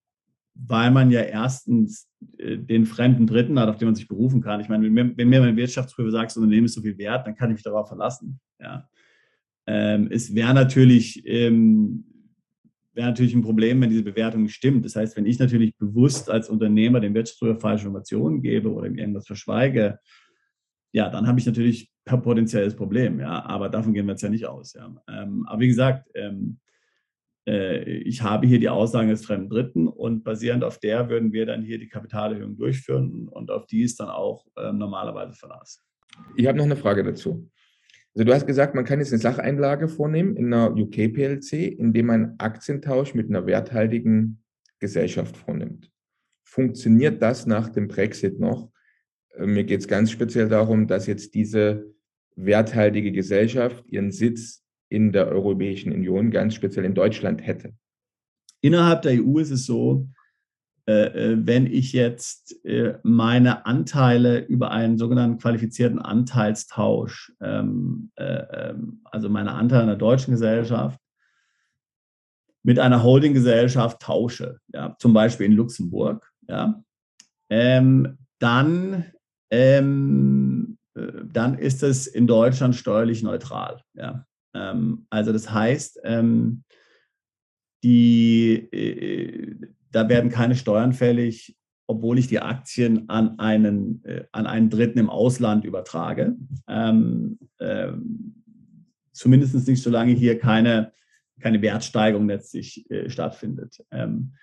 [0.54, 4.60] weil man ja erstens äh, den fremden Dritten hat, auf den man sich berufen kann.
[4.60, 7.26] Ich meine, wenn mir, wenn mir mein Wirtschaftsprüfer sagt, das Unternehmen ist so viel wert,
[7.26, 8.40] dann kann ich mich darauf verlassen.
[8.60, 8.88] Ja.
[9.66, 12.06] Ähm, es wäre natürlich, ähm,
[12.94, 14.86] wäre natürlich ein Problem, wenn diese Bewertung nicht stimmt.
[14.86, 18.98] Das heißt, wenn ich natürlich bewusst als Unternehmer dem Wirtschaftsprüfer falsche Informationen gebe oder ihm
[18.98, 20.00] irgendwas verschweige,
[20.92, 23.20] ja, dann habe ich natürlich ein potenzielles Problem.
[23.20, 24.74] Ja, aber davon gehen wir jetzt ja nicht aus.
[24.74, 24.94] Ja.
[25.10, 26.60] Ähm, aber wie gesagt, ähm,
[27.48, 31.46] äh, ich habe hier die Aussagen des fremden Dritten und basierend auf der würden wir
[31.46, 35.82] dann hier die Kapitalerhöhung durchführen und auf die ist dann auch äh, normalerweise Verlass.
[36.36, 37.50] Ich habe noch eine Frage dazu.
[38.14, 42.08] Also du hast gesagt, man kann jetzt eine Sacheinlage vornehmen in einer UK PLC, indem
[42.08, 44.44] man Aktientausch mit einer werthaltigen
[44.80, 45.90] Gesellschaft vornimmt.
[46.44, 48.70] Funktioniert das nach dem Brexit noch?
[49.36, 51.86] Äh, mir geht es ganz speziell darum, dass jetzt diese
[52.36, 57.74] werthaltige Gesellschaft ihren Sitz in der Europäischen Union, ganz speziell in Deutschland, hätte.
[58.60, 60.08] Innerhalb der EU ist es so,
[61.46, 62.56] wenn ich jetzt
[63.04, 71.00] meine Anteile über einen sogenannten qualifizierten Anteilstausch, ähm, ähm, also meine Anteile einer deutschen Gesellschaft,
[72.64, 76.84] mit einer Holdinggesellschaft tausche, ja, zum Beispiel in Luxemburg, ja,
[77.50, 79.06] ähm, dann
[79.52, 83.82] ähm, äh, dann ist es in Deutschland steuerlich neutral.
[83.94, 84.26] Ja.
[84.54, 86.64] Ähm, also das heißt, ähm,
[87.84, 94.48] die, äh, da werden keine Steuern fällig, obwohl ich die Aktien an einen, äh, an
[94.48, 96.36] einen Dritten im Ausland übertrage.
[96.68, 98.36] Ähm, ähm
[99.14, 100.94] zumindest nicht, solange hier keine,
[101.40, 103.84] keine Wertsteigerung letztlich äh, stattfindet.
[103.92, 104.34] Ähm,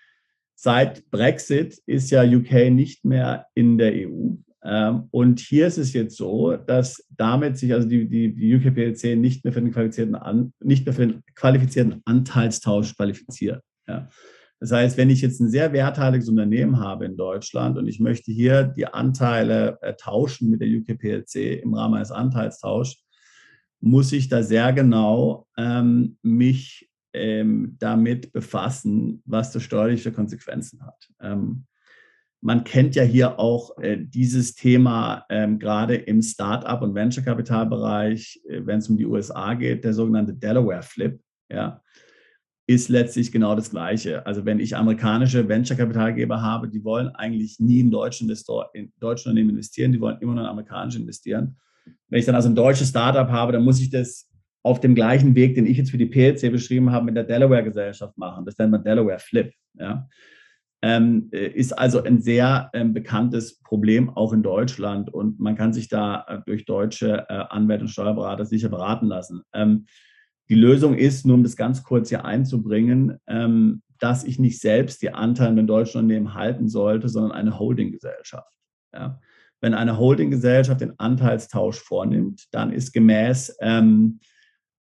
[0.55, 4.35] seit Brexit ist ja UK nicht mehr in der EU.
[4.63, 9.17] Ähm, und hier ist es jetzt so, dass damit sich also die, die, die UKPLC
[9.17, 13.63] nicht mehr für den qualifizierten, An, nicht mehr für den qualifizierten Anteilstausch qualifiziert.
[13.87, 14.09] Ja.
[14.61, 18.33] Das heißt, wenn ich jetzt ein sehr werthaltiges Unternehmen habe in Deutschland und ich möchte
[18.33, 23.05] hier die Anteile äh, tauschen mit der UKPLC im Rahmen eines Anteilstauschs,
[23.81, 31.09] muss ich da sehr genau ähm, mich ähm, damit befassen, was das steuerliche Konsequenzen hat.
[31.21, 31.67] Ähm,
[32.41, 38.61] man kennt ja hier auch äh, dieses Thema ähm, gerade im Start-up und Venture-Kapitalbereich, äh,
[38.65, 41.83] wenn es um die USA geht, der sogenannte Delaware Flip, ja,
[42.69, 44.25] ist letztlich genau das Gleiche.
[44.27, 49.31] Also wenn ich amerikanische Venture-Kapitalgeber habe, die wollen eigentlich nie in deutschen, Investor, in deutschen
[49.31, 51.57] Unternehmen investieren, die wollen immer nur in amerikanisch investieren.
[52.09, 54.31] Wenn ich dann also ein deutsches Startup habe, dann muss ich das
[54.63, 58.17] auf dem gleichen Weg, den ich jetzt für die PLC beschrieben habe, mit der Delaware-Gesellschaft
[58.19, 58.45] machen.
[58.45, 59.51] Das nennt man Delaware Flip.
[59.79, 60.07] Ja
[60.83, 65.73] ähm, äh, ist also ein sehr ähm, bekanntes Problem auch in Deutschland und man kann
[65.73, 69.43] sich da äh, durch deutsche äh, Anwälte und Steuerberater sicher beraten lassen.
[69.53, 69.87] Ähm,
[70.49, 75.03] die Lösung ist, nur um das ganz kurz hier einzubringen, ähm, dass ich nicht selbst
[75.03, 78.49] die Anteile in deutschen Unternehmen halten sollte, sondern eine Holdinggesellschaft.
[78.95, 79.21] Ja.
[79.61, 84.21] Wenn eine Holdinggesellschaft den Anteilstausch vornimmt, dann ist gemäß ähm,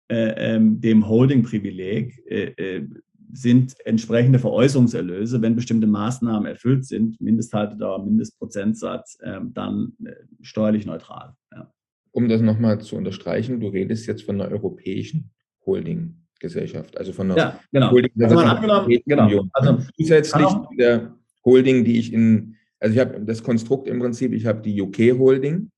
[0.10, 2.88] äh, ähm, dem Holdingprivileg äh,
[3.34, 11.34] sind entsprechende Veräußerungserlöse, wenn bestimmte Maßnahmen erfüllt sind, Mindesthaltedauer, Mindestprozentsatz, äh, dann äh, steuerlich neutral.
[11.51, 11.72] Ja.
[12.12, 15.32] Um das nochmal zu unterstreichen, du redest jetzt von einer europäischen
[15.66, 17.91] Holdinggesellschaft, also von einer ja, genau.
[17.91, 18.64] Holdinggesellschaft.
[18.70, 19.45] Also, genau.
[19.53, 20.47] also zusätzlich
[20.78, 24.82] der Holding, die ich in, also ich habe das Konstrukt im Prinzip, ich habe die
[24.82, 25.72] UK Holding,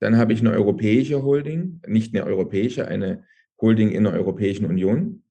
[0.00, 3.24] dann habe ich eine europäische Holding, nicht eine europäische, eine
[3.60, 5.22] Holding in der Europäischen Union.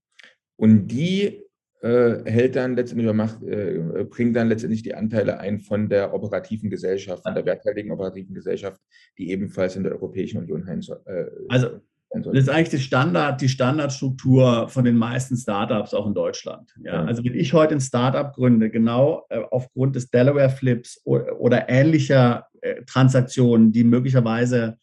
[0.56, 1.41] Und die
[1.82, 6.70] äh, hält dann letztendlich macht, äh, bringt dann letztendlich die Anteile ein von der operativen
[6.70, 8.82] Gesellschaft, von der werthaltigen operativen Gesellschaft,
[9.18, 11.02] die ebenfalls in der Europäischen Union sein soll.
[11.06, 11.80] Äh, also
[12.12, 16.74] das ist eigentlich die Standard, die Standardstruktur von den meisten Startups auch in Deutschland.
[16.84, 17.03] Ja?
[17.03, 22.47] Also wenn ich heute ein Startup gründe, genau äh, aufgrund des Delaware Flips oder, ähnlicher
[22.62, 24.78] äh, Transaktionen, die möglicherweise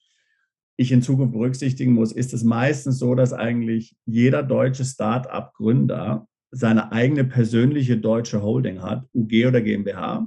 [0.76, 6.92] ich in Zukunft berücksichtigen muss, ist es meistens so, dass eigentlich jeder deutsche Startup-Gründer seine
[6.92, 10.26] eigene persönliche deutsche Holding hat, UG oder GmbH,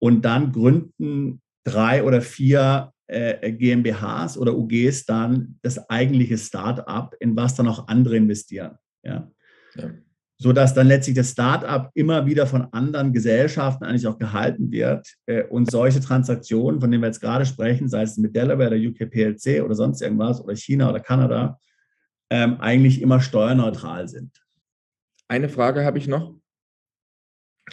[0.00, 7.54] und dann gründen drei oder vier GmbHs oder UGs dann das eigentliche Start-up, in was
[7.54, 8.78] dann auch andere investieren.
[9.02, 9.30] Ja?
[9.74, 9.90] ja.
[10.38, 15.44] Sodass dann letztlich das Start-up immer wieder von anderen Gesellschaften eigentlich auch gehalten wird äh,
[15.44, 19.10] und solche Transaktionen, von denen wir jetzt gerade sprechen, sei es mit Delaware, der UK
[19.10, 21.58] PLC oder sonst irgendwas oder China oder Kanada,
[22.30, 24.42] ähm, eigentlich immer steuerneutral sind.
[25.28, 26.34] Eine Frage habe ich noch.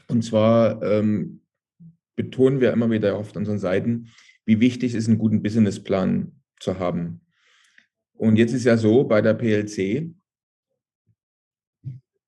[0.08, 1.42] Und zwar ähm,
[2.16, 4.10] betonen wir immer wieder auf unseren Seiten,
[4.50, 7.22] wie wichtig es ist, einen guten Businessplan zu haben.
[8.14, 10.12] Und jetzt ist ja so, bei der PLC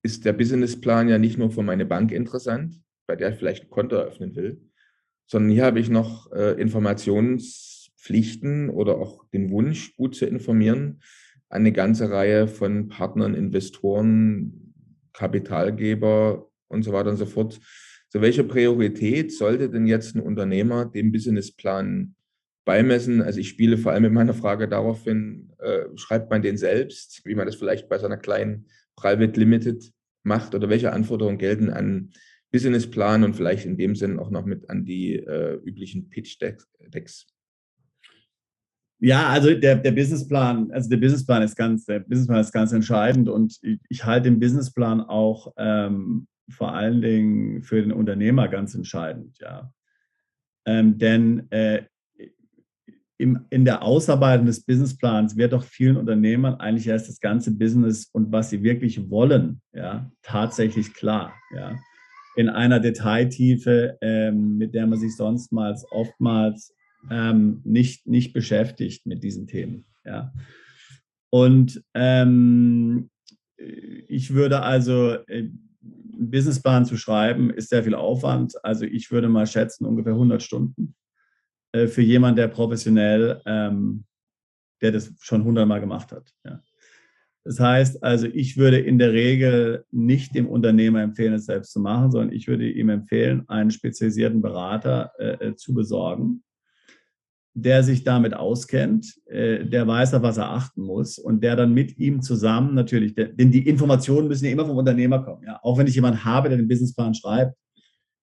[0.04, 2.80] ist der Businessplan ja nicht nur für meine Bank interessant.
[3.08, 4.62] bei der ich vielleicht ein Konto eröffnen will,
[5.26, 11.02] sondern hier habe ich noch äh, Informationspflichten oder auch den Wunsch, gut zu informieren,
[11.50, 14.76] an eine ganze Reihe von Partnern, Investoren,
[15.12, 17.60] Kapitalgeber und so weiter und so fort.
[18.14, 22.14] So, welche Priorität sollte denn jetzt ein Unternehmer dem Businessplan
[22.66, 23.22] beimessen?
[23.22, 27.22] Also ich spiele vor allem mit meiner Frage darauf hin, äh, schreibt man den selbst,
[27.24, 28.66] wie man das vielleicht bei so einer kleinen
[28.98, 29.94] Private Limited
[30.24, 32.12] macht oder welche Anforderungen gelten an
[32.52, 37.28] Businessplan und vielleicht in dem Sinn auch noch mit an die äh, üblichen Pitch-Decks?
[39.00, 43.30] Ja, also der, der Businessplan, also der Businessplan ist ganz, der Businessplan ist ganz entscheidend
[43.30, 48.76] und ich, ich halte den Businessplan auch ähm, vor allen Dingen für den Unternehmer ganz
[48.76, 49.72] entscheidend, ja.
[50.66, 51.84] Ähm, denn äh,
[53.18, 58.10] im, in der Ausarbeitung des Businessplans wird doch vielen Unternehmern eigentlich erst das ganze Business
[58.12, 61.78] und was sie wirklich wollen, ja, tatsächlich klar, ja.
[62.36, 66.74] In einer Detailtiefe, ähm, mit der man sich sonstmals oftmals
[67.10, 70.34] ähm, nicht, nicht beschäftigt mit diesen Themen, ja.
[71.30, 73.10] Und ähm,
[73.58, 75.50] ich würde also, äh,
[75.82, 78.54] Businessplan zu schreiben, ist sehr viel Aufwand.
[78.64, 80.96] Also ich würde mal schätzen, ungefähr 100 Stunden
[81.72, 84.06] äh, für jemanden, der professionell, ähm,
[84.82, 86.32] der das schon 100 Mal gemacht hat.
[86.46, 86.62] Ja.
[87.44, 91.80] Das heißt also, ich würde in der Regel nicht dem Unternehmer empfehlen, es selbst zu
[91.80, 96.44] machen, sondern ich würde ihm empfehlen, einen spezialisierten Berater äh, äh zu besorgen,
[97.54, 101.74] der sich damit auskennt, äh, der weiß, auf was er achten muss und der dann
[101.74, 105.44] mit ihm zusammen natürlich, denn die Informationen müssen ja immer vom Unternehmer kommen.
[105.46, 105.60] Ja?
[105.62, 107.56] Auch wenn ich jemanden habe, der den Businessplan schreibt,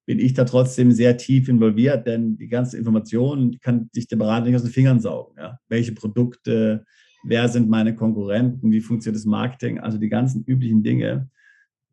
[0.07, 4.47] bin ich da trotzdem sehr tief involviert, denn die ganzen Informationen kann sich der Berater
[4.47, 5.35] nicht aus den Fingern saugen.
[5.37, 5.59] Ja?
[5.69, 6.87] Welche Produkte,
[7.25, 11.29] wer sind meine Konkurrenten, wie funktioniert das Marketing, also die ganzen üblichen Dinge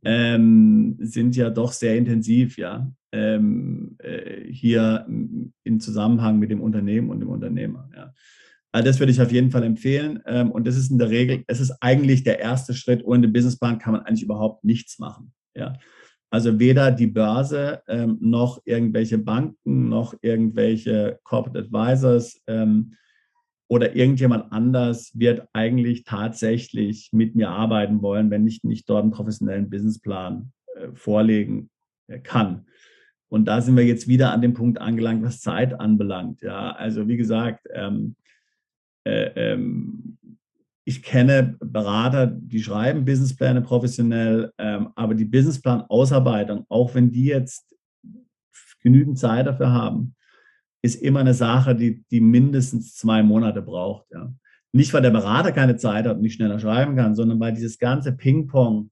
[0.05, 7.09] ähm, sind ja doch sehr intensiv, ja, ähm, äh, hier im Zusammenhang mit dem Unternehmen
[7.09, 7.89] und dem Unternehmer.
[7.95, 8.13] Ja.
[8.73, 10.21] Also das würde ich auf jeden Fall empfehlen.
[10.25, 13.05] Ähm, und das ist in der Regel, es ist eigentlich der erste Schritt.
[13.05, 15.31] Ohne den Businessplan kann man eigentlich überhaupt nichts machen.
[15.55, 15.73] Ja.
[16.29, 22.91] Also weder die Börse ähm, noch irgendwelche Banken noch irgendwelche Corporate Advisors ähm,
[23.69, 29.11] oder irgendjemand anders wird eigentlich tatsächlich mit mir arbeiten wollen, wenn ich nicht dort einen
[29.11, 31.69] professionellen Businessplan äh, vorlegen
[32.07, 32.65] äh, kann.
[33.35, 36.41] Und da sind wir jetzt wieder an dem Punkt angelangt, was Zeit anbelangt.
[36.41, 38.15] Ja, also wie gesagt, ähm,
[39.03, 40.17] äh, ähm,
[40.85, 47.75] ich kenne Berater, die schreiben Businesspläne professionell, ähm, aber die Businessplan-Ausarbeitung, auch wenn die jetzt
[48.81, 50.15] genügend Zeit dafür haben,
[50.81, 54.05] ist immer eine Sache, die, die mindestens zwei Monate braucht.
[54.13, 54.33] Ja.
[54.71, 57.79] Nicht, weil der Berater keine Zeit hat und nicht schneller schreiben kann, sondern weil dieses
[57.79, 58.91] ganze Ping-Pong,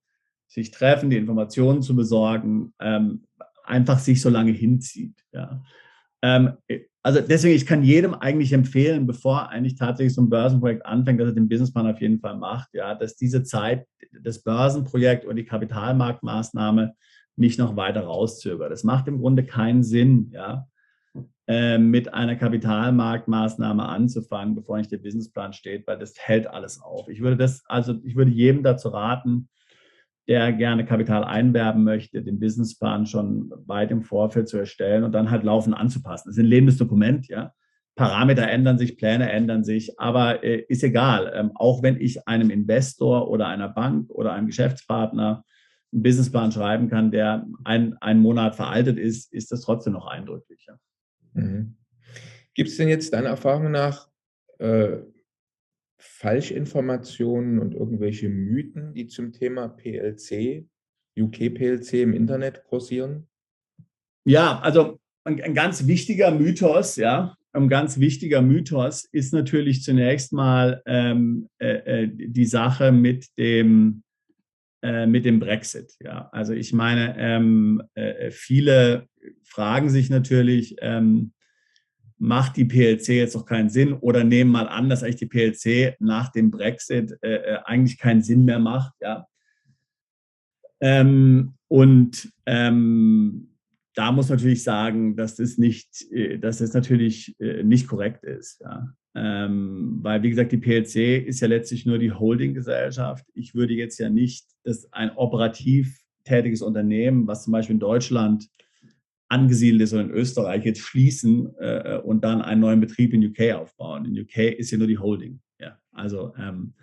[0.54, 3.24] sich treffen, die Informationen zu besorgen, ähm,
[3.64, 5.16] einfach sich so lange hinzieht.
[5.32, 5.64] Ja.
[6.22, 6.54] Ähm,
[7.02, 11.28] also deswegen, ich kann jedem eigentlich empfehlen, bevor eigentlich tatsächlich so ein Börsenprojekt anfängt, dass
[11.28, 13.86] er den Businessplan auf jeden Fall macht, ja, dass diese Zeit,
[14.22, 16.94] das Börsenprojekt oder die Kapitalmarktmaßnahme
[17.36, 18.72] nicht noch weiter rauszögert.
[18.72, 20.68] Das macht im Grunde keinen Sinn, ja,
[21.48, 27.10] äh, mit einer Kapitalmarktmaßnahme anzufangen, bevor nicht der Businessplan steht, weil das hält alles auf.
[27.10, 29.50] Ich würde das, also ich würde jedem dazu raten,
[30.28, 35.30] der gerne Kapital einwerben möchte, den Businessplan schon weit im Vorfeld zu erstellen und dann
[35.30, 36.30] halt laufend anzupassen.
[36.30, 37.54] Das ist ein lebendes Dokument, ja.
[37.96, 41.32] Parameter ändern sich, Pläne ändern sich, aber äh, ist egal.
[41.36, 45.44] Ähm, auch wenn ich einem Investor oder einer Bank oder einem Geschäftspartner
[45.92, 50.66] einen Businessplan schreiben kann, der ein, einen Monat veraltet ist, ist das trotzdem noch eindrücklich.
[50.68, 50.80] Ja.
[51.34, 51.78] Mhm.
[52.56, 54.10] Gibt es denn jetzt deiner Erfahrung nach
[54.58, 54.98] äh,
[56.06, 60.68] Falschinformationen und irgendwelche Mythen, die zum Thema PLC,
[61.18, 63.28] UK-PLC im Internet kursieren?
[64.26, 70.34] Ja, also ein, ein, ganz wichtiger Mythos, ja, ein ganz wichtiger Mythos ist natürlich zunächst
[70.34, 74.04] mal ähm, äh, äh die Sache mit dem,
[74.82, 75.94] äh, mit dem Brexit.
[76.02, 79.08] Ja, also ich meine, ähm, äh, viele
[79.44, 81.32] fragen sich natürlich, ähm,
[82.24, 85.98] macht die PLC jetzt noch keinen Sinn oder nehmen mal an, dass eigentlich die PLC
[86.00, 88.94] nach dem Brexit äh, äh, eigentlich keinen Sinn mehr macht.
[89.02, 89.28] Ja.
[90.80, 93.50] Ähm, und ähm,
[93.94, 98.24] da muss man natürlich sagen, dass das nicht, äh, dass das natürlich äh, nicht korrekt
[98.24, 98.62] ist.
[98.62, 98.88] Ja.
[99.16, 103.26] Ähm, weil, wie gesagt, die PLC ist ja letztlich nur die Holdinggesellschaft.
[103.34, 108.48] Ich würde jetzt ja nicht, dass ein operativ tätiges Unternehmen, was zum Beispiel in Deutschland
[109.34, 113.56] angesiedelt ist oder in Österreich, jetzt schließen äh, und dann einen neuen Betrieb in UK
[113.56, 114.06] aufbauen.
[114.06, 115.40] In UK ist ja nur die Holding.
[115.60, 116.74] Ja, also ähm,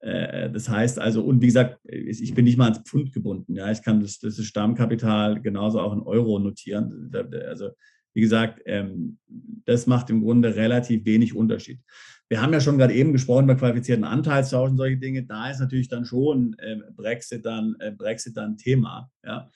[0.00, 3.56] Äh, das heißt also, und wie gesagt, ich bin nicht mal ans Pfund gebunden.
[3.56, 7.10] Ja, ich kann das, das Stammkapital genauso auch in Euro notieren.
[7.48, 7.70] Also,
[8.14, 9.18] wie gesagt, ähm,
[9.64, 11.80] das macht im Grunde relativ wenig Unterschied.
[12.28, 15.24] Wir haben ja schon gerade eben gesprochen über qualifizierten Anteilstausch und solche Dinge.
[15.24, 19.10] Da ist natürlich dann schon ähm, Brexit dann, äh, Brexit dann Thema.
[19.24, 19.50] Ja.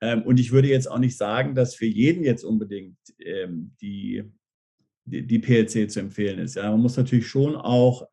[0.00, 2.96] Ähm, und ich würde jetzt auch nicht sagen, dass für jeden jetzt unbedingt
[3.80, 4.22] die,
[5.04, 6.56] die, die PLC zu empfehlen ist.
[6.56, 6.70] Ja.
[6.70, 8.06] Man muss natürlich schon auch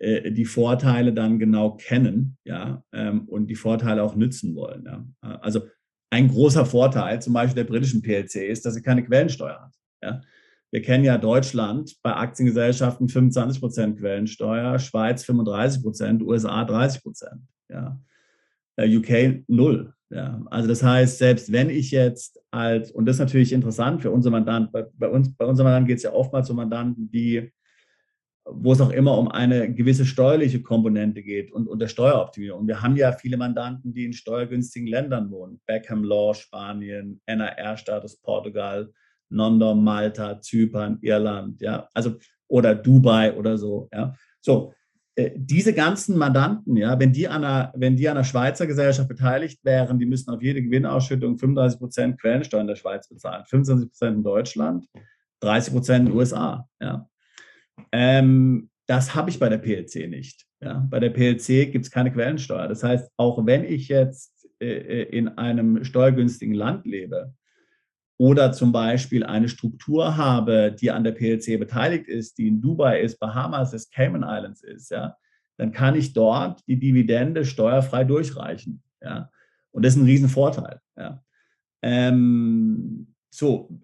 [0.00, 4.84] äh, die Vorteile dann genau kennen, ja, ähm, und die Vorteile auch nützen wollen.
[4.86, 5.38] Ja.
[5.40, 5.60] Also
[6.10, 9.74] ein großer Vorteil zum Beispiel der britischen PLC ist, dass sie keine Quellensteuer hat.
[10.02, 10.20] Ja.
[10.70, 17.42] Wir kennen ja Deutschland bei Aktiengesellschaften 25 Prozent Quellensteuer, Schweiz 35 Prozent, USA 30 Prozent.
[17.68, 18.00] Ja.
[18.76, 19.92] Äh, UK null.
[20.10, 20.42] Ja.
[20.50, 24.32] Also das heißt, selbst wenn ich jetzt als, und das ist natürlich interessant für unsere
[24.32, 27.52] Mandanten, bei, bei uns, bei unserem Mandanten geht es ja oftmals um Mandanten, die
[28.52, 32.66] wo es auch immer um eine gewisse steuerliche Komponente geht und, und der Steueroptimierung.
[32.66, 35.60] Wir haben ja viele Mandanten, die in steuergünstigen Ländern wohnen.
[35.66, 38.90] Beckham Law, Spanien, NRR-Status Portugal,
[39.28, 42.16] London, Malta, Zypern, Irland, ja, also
[42.48, 44.14] oder Dubai oder so, ja.
[44.40, 44.72] So,
[45.36, 49.64] diese ganzen Mandanten, ja, wenn die, an einer, wenn die an einer Schweizer Gesellschaft beteiligt
[49.64, 54.16] wären, die müssen auf jede Gewinnausschüttung 35 Prozent Quellensteuer in der Schweiz bezahlen, 25 Prozent
[54.16, 54.86] in Deutschland,
[55.40, 57.08] 30 Prozent in den USA, ja.
[57.92, 60.46] Ähm, das habe ich bei der PLC nicht.
[60.60, 62.68] Ja, bei der PLC gibt es keine Quellensteuer.
[62.68, 67.32] Das heißt, auch wenn ich jetzt äh, äh, in einem steuergünstigen Land lebe
[68.20, 73.00] oder zum Beispiel eine Struktur habe, die an der PLC beteiligt ist, die in Dubai
[73.00, 75.16] ist, Bahamas ist, Cayman Islands ist, ja,
[75.56, 78.82] dann kann ich dort die Dividende steuerfrei durchreichen.
[79.00, 79.30] Ja.
[79.70, 80.80] Und das ist ein Riesenvorteil.
[80.98, 81.24] Ja.
[81.80, 83.80] Ähm, so,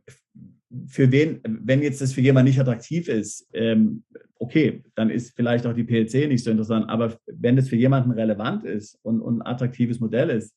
[0.87, 4.05] für wen, wenn jetzt das für jemanden nicht attraktiv ist, ähm,
[4.39, 6.91] okay, dann ist vielleicht auch die PLC nicht so interessant.
[6.91, 10.55] Aber wenn es für jemanden relevant ist und, und ein attraktives Modell ist,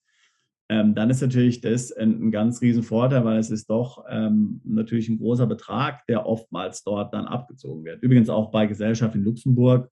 [0.70, 4.62] ähm, dann ist natürlich das ein, ein, ganz riesen Vorteil, weil es ist doch ähm,
[4.64, 8.04] natürlich ein großer Betrag, der oftmals dort dann abgezogen wird.
[8.04, 9.90] Übrigens auch bei Gesellschaft in Luxemburg,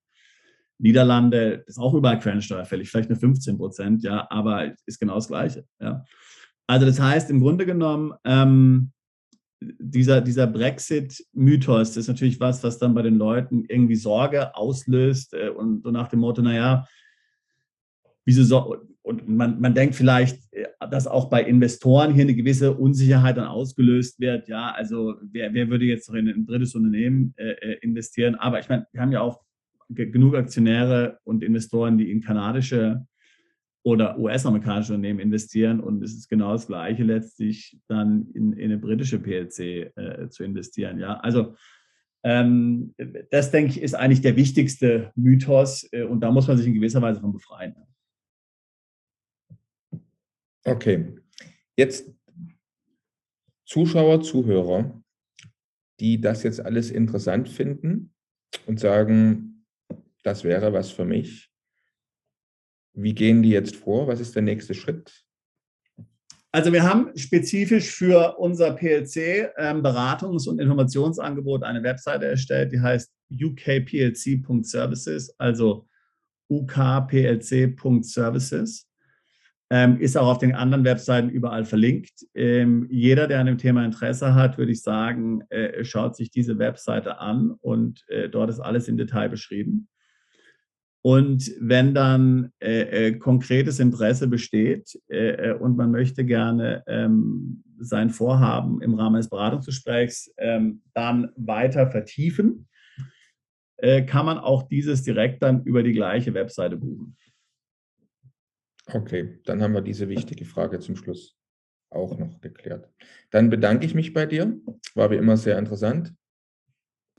[0.80, 5.28] Niederlande ist auch überall Quellensteuer fällig, vielleicht nur 15 Prozent, ja, aber ist genau das
[5.28, 5.66] Gleiche.
[5.82, 6.06] Ja.
[6.68, 8.92] Also das heißt, im Grunde genommen, ähm,
[9.60, 15.50] dieser, dieser Brexit-Mythos ist natürlich was, was dann bei den Leuten irgendwie Sorge auslöst äh,
[15.50, 16.86] und so nach dem Motto, naja,
[18.24, 18.76] wieso so,
[19.08, 23.48] und man, man denkt vielleicht, äh, dass auch bei Investoren hier eine gewisse Unsicherheit dann
[23.48, 24.50] ausgelöst wird.
[24.50, 28.36] Ja, also wer, wer würde jetzt noch in ein drittes Unternehmen äh, äh investieren?
[28.36, 29.42] Aber ich meine, wir haben ja auch
[29.90, 33.06] genug Aktionäre und Investoren, die in kanadische
[33.84, 38.78] oder US-amerikanische Unternehmen investieren und es ist genau das Gleiche letztlich dann in, in eine
[38.78, 41.00] britische PLC äh, zu investieren.
[41.00, 41.56] Ja, also
[42.24, 42.94] ähm,
[43.32, 46.74] das denke ich ist eigentlich der wichtigste Mythos äh, und da muss man sich in
[46.74, 47.76] gewisser Weise von befreien.
[50.68, 51.16] Okay,
[51.78, 52.12] jetzt
[53.66, 55.02] Zuschauer, Zuhörer,
[56.00, 58.14] die das jetzt alles interessant finden
[58.66, 59.66] und sagen,
[60.24, 61.50] das wäre was für mich
[62.98, 64.08] wie gehen die jetzt vor?
[64.08, 65.24] Was ist der nächste Schritt?
[66.52, 72.82] Also wir haben spezifisch für unser PLC ähm, Beratungs- und Informationsangebot eine Webseite erstellt, die
[72.82, 75.88] heißt ukplc.services, also
[76.50, 78.87] ukplc.services.
[79.70, 82.26] Ähm, ist auch auf den anderen Webseiten überall verlinkt.
[82.34, 86.58] Ähm, jeder, der an dem Thema Interesse hat, würde ich sagen, äh, schaut sich diese
[86.58, 89.90] Webseite an und äh, dort ist alles im Detail beschrieben.
[91.08, 97.64] Und wenn dann äh, äh, konkretes Interesse besteht äh, äh, und man möchte gerne ähm,
[97.80, 102.68] sein Vorhaben im Rahmen eines Beratungsgesprächs ähm, dann weiter vertiefen,
[104.08, 107.16] kann man auch dieses direkt dann über die gleiche Webseite buchen.
[108.94, 111.36] Okay, dann haben wir diese wichtige Frage zum Schluss
[111.90, 112.90] auch noch geklärt.
[113.32, 114.58] Dann bedanke ich mich bei dir.
[114.96, 116.14] War wie immer sehr interessant.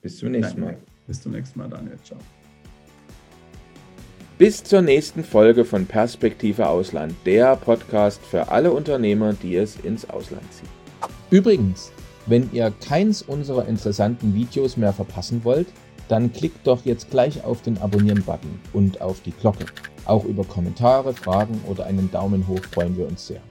[0.01, 0.61] Bis zum nächsten.
[0.61, 0.79] Mal.
[1.07, 1.99] Bis zum nächsten Mal, Daniel.
[2.03, 2.19] Ciao.
[4.39, 10.09] Bis zur nächsten Folge von Perspektive Ausland, der Podcast für alle Unternehmer, die es ins
[10.09, 10.69] Ausland ziehen.
[11.31, 11.91] Übrigens,
[12.27, 15.67] wenn ihr keins unserer interessanten Videos mehr verpassen wollt,
[16.09, 19.67] dann klickt doch jetzt gleich auf den Abonnieren-Button und auf die Glocke.
[20.09, 23.43] Auch über Kommentare, Fragen oder einen Daumen hoch freuen wir uns sehr.